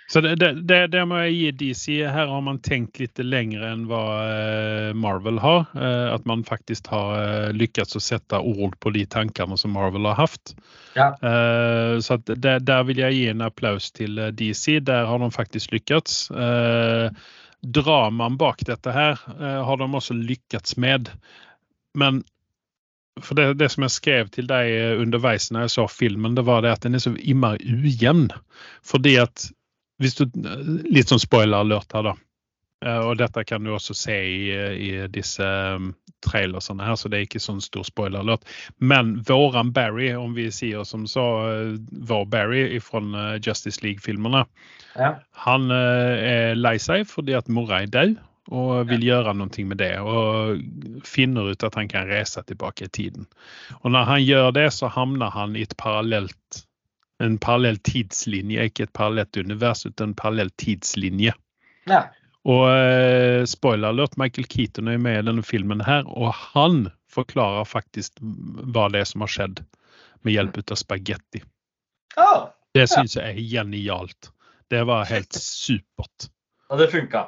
[0.09, 1.87] Så det, det, det, må jeg gi DC.
[2.07, 5.65] Her har man tenkt litt lenger enn hva eh, Marvel har.
[5.75, 10.07] Eh, At man faktisk har eh, lykkes å sette ord på de tankene som Marvel
[10.07, 10.55] har hatt.
[10.97, 11.11] Ja.
[12.01, 14.79] Så det, der vil jeg gi en applaus til DC.
[14.87, 16.31] Der har de faktisk lykkes.
[17.77, 21.11] Dramaen bak dette her, har de også lykkes med.
[21.93, 22.23] Men
[23.21, 26.65] for det, det som jeg skrev til deg underveis når jeg så filmen, det var
[26.65, 28.31] det at den er så innmari ujevn.
[28.81, 29.51] Fordi at
[30.03, 30.27] hvis du,
[30.91, 32.15] Litt sånn spoiler alert her, da.
[32.85, 35.95] Eh, Og dette kan du også se i, i disse um,
[36.27, 38.45] trailersene her, så det er ikke sånn stor spoiler alert.
[38.79, 41.75] Men våran Barry, om vi sier som så, eh,
[42.09, 43.01] vår Barry fra
[43.41, 44.45] Justice League-filmene,
[44.97, 45.15] Ja.
[45.45, 48.17] han eh, er lei seg fordi at mora er død
[48.49, 49.99] og vil gjøre noe med det.
[50.01, 50.61] Og
[51.05, 53.27] finner ut at han kan reise tilbake i tiden.
[53.83, 56.63] Og når han gjør det, så havner han i et parallelt
[57.23, 61.35] en parallell tidslinje, ikke et parallelt univers, men en parallell tidslinje.
[61.91, 62.07] ja.
[62.47, 67.67] Og eh, spoiler alert, Michael Keaton er med i denne filmen her, og han forklarer
[67.67, 69.65] faktisk hva det er som har skjedd,
[70.23, 71.43] med hjelp av spagetti.
[72.23, 74.31] Oh, Det syns jeg er genialt.
[74.71, 76.29] Det var helt supert.
[76.71, 77.25] og det funka.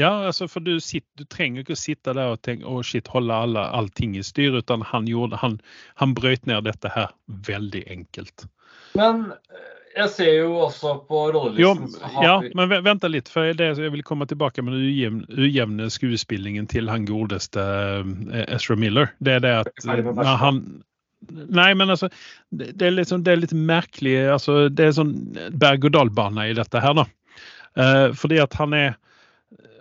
[0.00, 3.10] Ja, altså, for du, sitter, du trenger ikke å sitte der og tenke å shit,
[3.12, 5.58] holde alle, allting i styr, utan han, gjorde, han,
[6.00, 7.12] han brøt ned dette her
[7.48, 8.46] veldig enkelt.
[8.98, 13.52] Men eh, jeg ser jo også på rollelisten jo, ja, vi- men vent litt, for
[13.56, 18.76] det, jeg vil komme tilbake med den ujevne, ujevne skuespillingen til han godeste eh, Ezra
[18.76, 19.12] Miller.
[19.20, 20.64] Det er det at når han
[21.30, 22.08] Nei, men altså
[22.50, 25.12] Det, det, er, liksom, det er litt merkelig altså, Det er sånn
[25.54, 27.04] berg-og-dal-bane i dette her, da.
[27.78, 28.96] Uh, fordi at han er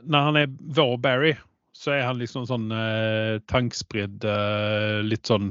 [0.06, 1.32] Når han er vår Barry,
[1.74, 5.50] så er han liksom sånn uh, tankspridd uh, Litt sånn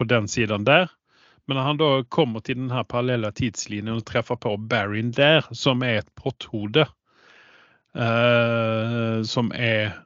[0.00, 0.90] på den siden der.
[1.50, 5.82] Men når han da kommer til den parallelle tidslinjen og treffer på Barryn der, som
[5.82, 6.84] er et potthode,
[7.98, 9.96] uh, som er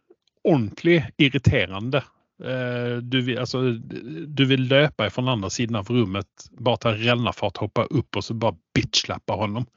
[0.40, 2.00] ordentlig irriterende.
[2.40, 6.96] Uh, du, vil, altså, du vil løpe fra den andre siden av rommet, bare ta
[6.96, 9.68] rennafart, hoppe opp og så bare bitchlappe honom.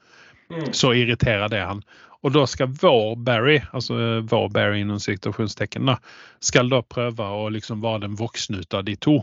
[0.48, 0.72] Mm.
[0.72, 1.84] Så irriterer det han.
[2.24, 6.00] Og da skal vår Barry, altså vår Barry innen situasjonstecken, da,
[6.40, 9.20] skal da prøve å liksom være den voksne ut av de to.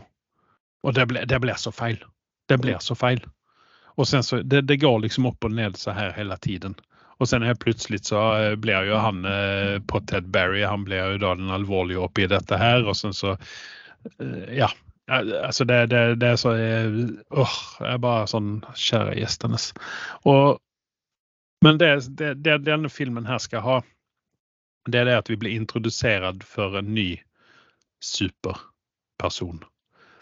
[0.86, 1.98] Og det blir så feil.
[2.46, 3.26] Det blir så feil.
[3.96, 6.74] Och sen så, det, det går liksom upp och ned så här hela tiden.
[7.18, 11.10] Och sen helt plötsligt så eh, blir ju han eh, på Ted Barry, han blir
[11.10, 13.32] ju då den allvarliga uppe i detta här och sen så,
[14.18, 14.70] eh, ja.
[15.44, 16.90] Alltså det, det, det är så, eh,
[17.30, 19.74] åh, jag är bara sån kära gästernes.
[20.22, 20.58] Och,
[21.60, 23.82] men det, det, det den filmen här ska ha,
[24.88, 27.20] det är det att vi blir introducerad för en ny
[28.00, 29.64] superperson.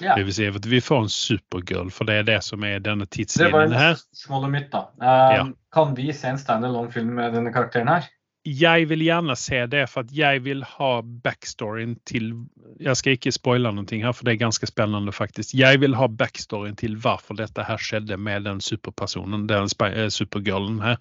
[0.02, 0.16] Ja.
[0.18, 3.06] Det vil si at vi får en supergirl, for det er det som er denne
[3.06, 3.94] Det var tidslinjen her.
[4.00, 4.88] spørsmålet mitt, da.
[5.02, 5.46] Eh, Ja.
[5.72, 8.08] Kan vi se en standalone-film med denne karakteren her?
[8.44, 12.44] Jeg vil gjerne se det, for jeg vil ha backstoryen til
[12.80, 15.54] Jeg skal ikke spoile noe her, for det er ganske spennende, faktisk.
[15.54, 20.82] Jeg vil ha backstoryen til hvorfor dette her skjedde med den superpersonen, den eh, supergirlen
[20.82, 20.96] her.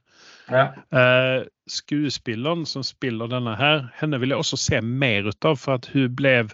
[0.48, 0.70] Ja.
[0.94, 5.74] Uh, skuespilleren som spiller denne her, henne vil jeg også se mer ut av, for
[5.82, 6.46] at hun ble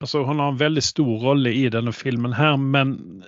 [0.00, 3.24] Altså, hun har en veldig stor rolle i denne filmen her, men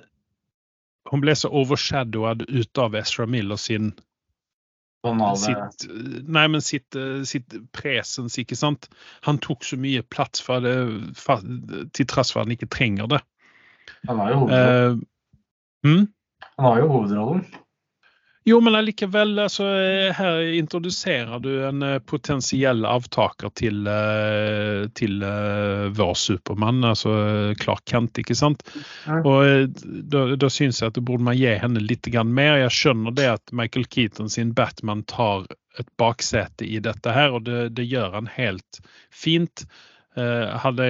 [1.11, 3.93] hun ble så overshadowed ut av Ezra Miller sin
[5.41, 5.87] sitt,
[6.29, 8.91] nei, men sitt, eh, sitt presens, ikke sant?
[9.25, 10.75] Han tok så mye plass for det,
[11.17, 11.41] for,
[11.97, 13.23] til tross for at han ikke trenger det.
[14.09, 15.01] Han har jo hovedrollen.
[15.01, 16.05] Uh, mm?
[16.59, 17.47] Han har jo hovedrollen.
[18.51, 25.23] Jo, men allikevel, altså, eh, her introduserer du en eh, potensiell avtaker til, eh, til
[25.95, 27.13] vår Supermann, altså
[27.61, 28.65] Clark Kent, ikke sant?
[29.07, 32.57] Og da, da syns jeg at det burde man gi henne litt mer.
[32.65, 35.47] Jeg skjønner det at Michael Keaton sin Batman tar
[35.79, 38.81] et baksete i dette her, og det, det gjør han helt
[39.15, 39.67] fint.
[40.19, 40.87] Hadde,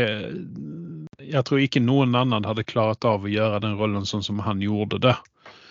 [1.21, 4.65] jeg tror ikke noen annen hadde klart av å gjøre den rollen sånn som han
[4.65, 5.19] gjorde det.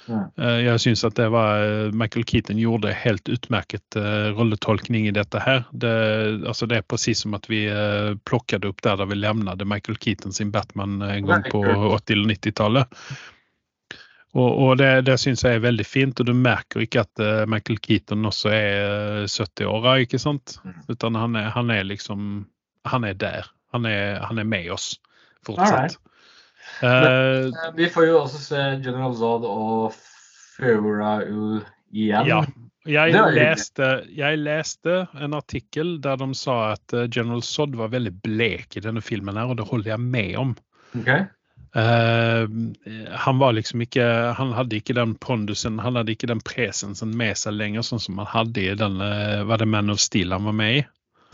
[0.09, 5.15] Eh, Jeg syns at det var eh, Michael Keaton gjorde helt utmerket eh, rolletolkning i
[5.15, 5.63] dette her.
[5.71, 5.93] Det,
[6.47, 7.65] altså det er precis som at vi
[8.25, 12.33] plockade upp där, där vi lämnade Michael Keaton sin Batman en gång på 80- eller
[12.33, 12.87] 90-tallet.
[14.37, 17.45] Og, og det, det syns jeg er veldig fint, og du merker ikke at eh,
[17.49, 20.59] Michael Keaton også er eh, 70-åra, ikke sant?
[20.63, 20.75] Mm.
[20.87, 22.45] Utan han er, han er liksom
[22.87, 23.45] Han er der.
[23.73, 24.93] Han er, han er med oss
[25.45, 25.97] fortsatt.
[26.81, 29.93] Eh, Eh, Vi får jo også se General Zod og
[30.57, 31.61] Furaul
[31.91, 32.27] igjen.
[32.29, 32.43] Ja.
[32.89, 38.13] Jeg leste, jeg leste en artikkel der de sa at eh, General Zod var veldig
[38.23, 40.55] blek i denne filmen, her, og det holder jeg med om.
[40.97, 41.11] Ok?
[41.77, 42.49] Uh,
[43.13, 44.01] han var liksom ikke
[44.39, 48.17] Han hadde ikke den pondusen, han hadde ikke den presensen med seg lenger, sånn som
[48.17, 50.81] han hadde i den eh, Var det Man of Steel han var med i?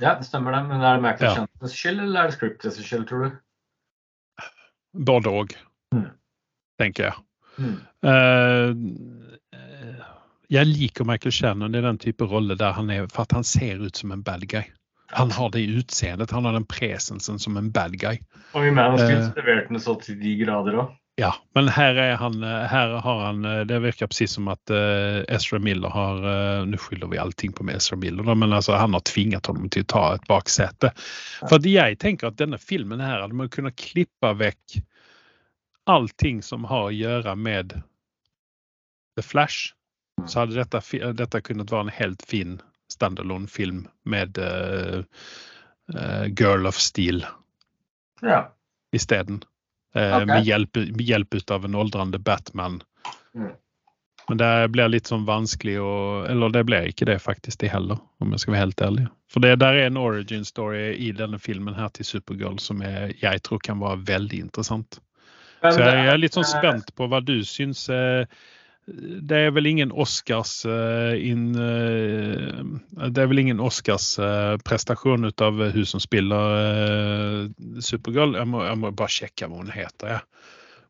[0.03, 0.65] Ja, det stemmer det.
[0.67, 1.69] Men er det Michael Ja.
[1.71, 3.37] Skyld, eller er det scriptets skyld, tror du?
[4.95, 5.55] Både òg,
[5.93, 6.09] Mm.
[6.79, 7.13] tenker jeg.
[7.59, 7.75] Mm.
[8.03, 10.01] Eh,
[10.55, 13.81] jeg liker Michael Shannon i den type rolle der han er, for at han ser
[13.83, 14.63] ut som en bad guy.
[15.15, 18.17] Han har det utseendet, han har den presensen som en bad guy.
[18.53, 19.29] Og vi Man han skulle Eh.
[19.29, 20.91] så leverte den så til de grader òg.
[21.17, 24.69] Ja, men her, är han, her här har han, eh, det verkar precis som att
[24.69, 26.15] eh, Ezra Miller har,
[26.59, 29.69] eh, nu skyller vi allting på med Ezra Miller, men alltså han har tvingat honom
[29.69, 30.93] till att ta ett baksäte.
[31.49, 34.73] För att jag tänker att denna filmen här hade man kunnat klippa väck
[35.83, 37.81] allting som har att göra med
[39.15, 39.73] The Flash.
[40.27, 42.61] Så hade detta, fi- detta kunnat vara en helt fin
[42.93, 45.03] standalone film med uh,
[45.95, 47.25] uh, Girl of Steel
[48.21, 48.55] Ja.
[48.91, 48.99] i
[49.95, 50.25] Eh, Okej.
[50.27, 52.81] med, hjelp med hjälp av en aldrende Batman.
[53.35, 53.51] Mm.
[54.27, 55.91] Men det blir litt sånn vanskelig å
[56.29, 59.05] eller det blir ikke det faktisk det heller om jeg skal være helt ærlig.
[59.31, 63.15] For det der er en origin story i denne filmen her til Supergirl som jeg,
[63.21, 64.99] jeg tror kan være veldig interessant.
[65.61, 67.87] Men Så jeg, jeg, er litt sånn spent på hva du syns.
[67.89, 68.25] eh,
[68.85, 75.41] Det er vel ingen Oscars uh, in, uh, Det er vel ingen Oscars eh, ut
[75.41, 77.49] av hun som spiller
[77.81, 78.35] Supergirl.
[78.37, 80.19] Jeg må, jeg må bare sjekke hva hun heter.
[80.19, 80.21] Ja.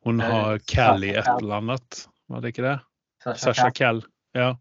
[0.05, 1.39] Hon Eh, har Callie et Cal.
[1.41, 2.79] eller annet, Var det ikke det?
[3.23, 3.73] Sasha Cal.
[3.73, 4.03] Cal.
[4.35, 4.51] Ja.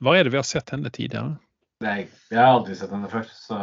[0.00, 1.36] Hva er det vi har sett henne tidligere?
[1.84, 3.58] Nei, jeg har aldri sett henne før, så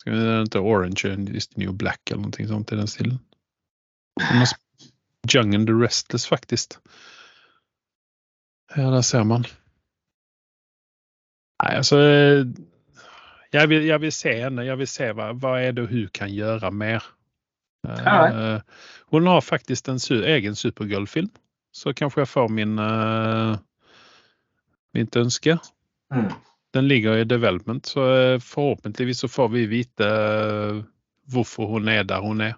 [0.00, 3.18] Skal vi til Orange is the new black eller noe sånt i den stilen?
[4.22, 4.50] Hon har
[5.34, 6.80] Young and the Restless faktiskt.
[8.76, 9.44] Ja, där ser man.
[11.64, 12.00] Nej, alltså.
[12.00, 12.44] eh,
[13.50, 14.64] Jag vill, jag vill se henne.
[14.64, 17.02] Jag vill se vad, vad är det och hur kan göra mer.
[17.88, 18.60] Uh,
[19.06, 21.28] Hon har faktiskt en su egen Supergirl-film.
[21.72, 23.58] Så kanske jag får min, uh,
[24.92, 25.58] mitt önske.
[26.14, 26.32] mm.
[26.72, 30.08] Den ligger i development så eh, förhoppningsvis så får vi veta
[30.68, 30.82] eh,
[31.24, 32.54] varför hon är där hon är.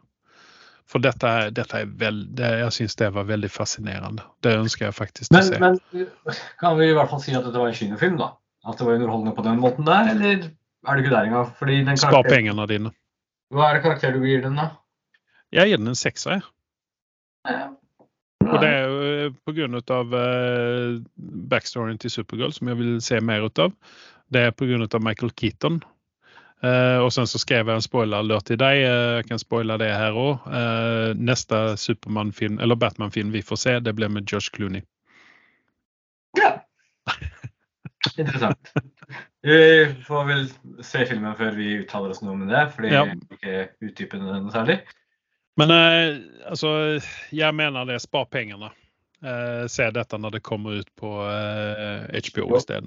[0.89, 4.23] För dette, dette er är väl, det, jag syns det var veldig fascinerende.
[4.41, 5.59] Det ønsker jeg faktisk men, å se.
[5.61, 6.07] men
[6.61, 8.31] kan vi i hvert fall si at dette var en kinofilm, da?
[8.65, 11.51] At det var underholdende på den måten der, eller er det ikke der engang?
[11.59, 12.95] Fordi den Spar pengene dine.
[13.53, 14.71] Hva er det karakter du gir den, da?
[15.53, 16.49] Jeg gir den en sekser, jeg.
[17.49, 17.69] Ja.
[18.49, 20.99] Och det er jo på grund av eh,
[21.53, 23.75] backstoryn Supergirl som jeg vil se mer ut av.
[24.33, 25.83] Det er på grund av Michael Keaton.
[26.63, 28.85] Eh, och sen så skrev jag en spoiler till dig.
[28.85, 30.39] Uh, jag kan spoila det här òg.
[30.47, 34.83] Uh, nästa Superman-film eller Batman-film vi får se det blir med Josh Clooney.
[36.39, 36.65] Ja.
[38.19, 38.73] Interessant.
[39.43, 40.49] Vi får vel
[40.83, 43.05] se filmen før vi uttaler oss noe om det, fordi Ja.
[43.05, 44.81] vi ikke utdyper den noe særlig.
[45.59, 47.01] Men eh, altså,
[47.35, 48.71] jeg mener det, spar pengene.
[49.25, 52.81] Eh, se dette når det kommer ut på eh, HBO Ja.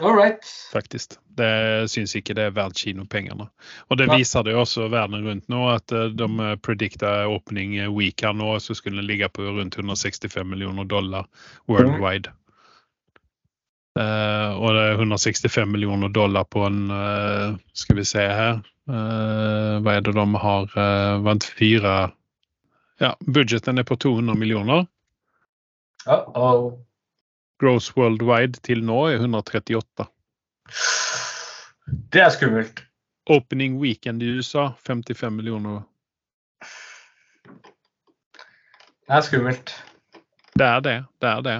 [0.00, 0.44] Right.
[0.72, 1.12] Faktisk.
[1.36, 3.48] Det syns ikke det er verdt kinopengene.
[3.88, 7.76] Og det viser det også verden rundt nå, at att eh, de eh, åpning opening
[7.76, 11.26] eh, week her nå, så skulle den ligge på rundt 165 miljoner dollar
[11.68, 12.32] worldwide.
[13.92, 19.82] Uh, og det er 165 miljoner dollar på en, uh, Skal vi se her uh,
[19.84, 20.72] Hva er det de har,
[21.28, 22.12] inte fyra,
[22.96, 24.86] ja budgeten er på 200 miljoner.
[26.08, 26.72] Uh -oh.
[27.62, 30.08] Gross worldwide til nå er 138.
[32.10, 32.82] Det er skummelt.
[33.30, 35.84] Opening weekend i USA 55 miljoner.
[39.06, 39.74] Det er skummelt.
[40.58, 40.96] Det er det.
[41.22, 41.58] Det er det.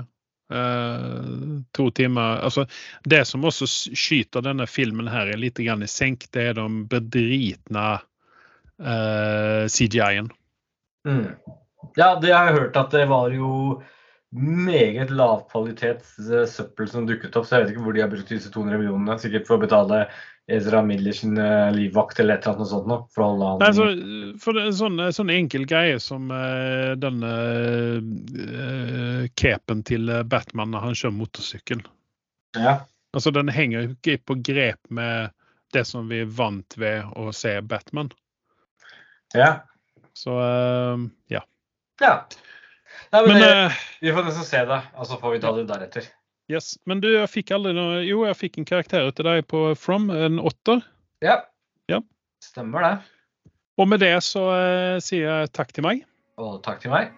[0.52, 2.66] Uh, to timer altså,
[3.08, 3.64] det som også
[3.96, 7.86] skyter denne filmen her litt i senk, Det er de bedritne
[8.82, 10.28] uh, CGI-en.
[11.06, 11.36] Mm.
[11.96, 13.82] Ja, det har jeg hørt at det var jo
[14.32, 18.30] meget lavkvalitets eh, søppel som dukket opp, så jeg vet ikke hvor de har brukt
[18.32, 19.18] disse 200 millionene.
[19.20, 20.06] Sikkert for å betale
[20.50, 23.04] Ezra Miller sin eh, livvakt eller et eller annet sånt noe.
[23.14, 27.32] For å holde han för det är en sånn, en enkel greie som uh, denne
[28.02, 31.84] uh, kepen till eh, Batman når han kjører motorsykkel.
[32.58, 32.80] Ja.
[33.12, 35.30] Altså, den henger ikke på grep med
[35.72, 38.10] det som vi er vant ved å se Batman.
[39.36, 39.52] ja.
[40.12, 41.00] Så uh,
[41.32, 41.40] ja.
[42.02, 42.26] ja.
[43.12, 45.52] Nei, men, Men det, eh, vi får nesten se det, og så får vi ta
[45.56, 46.10] det deretter.
[46.52, 46.74] yes.
[46.86, 50.10] Men du, jeg fikk aldri noe Jo, jeg fikk en karakter til deg på From,
[50.10, 50.84] en åtter.
[51.24, 51.42] Ja.
[51.92, 52.02] Ja.
[52.44, 52.94] Stemmer det.
[53.80, 56.04] Og med det så uh, sier jeg takk til meg.
[56.40, 57.12] Og takk til meg.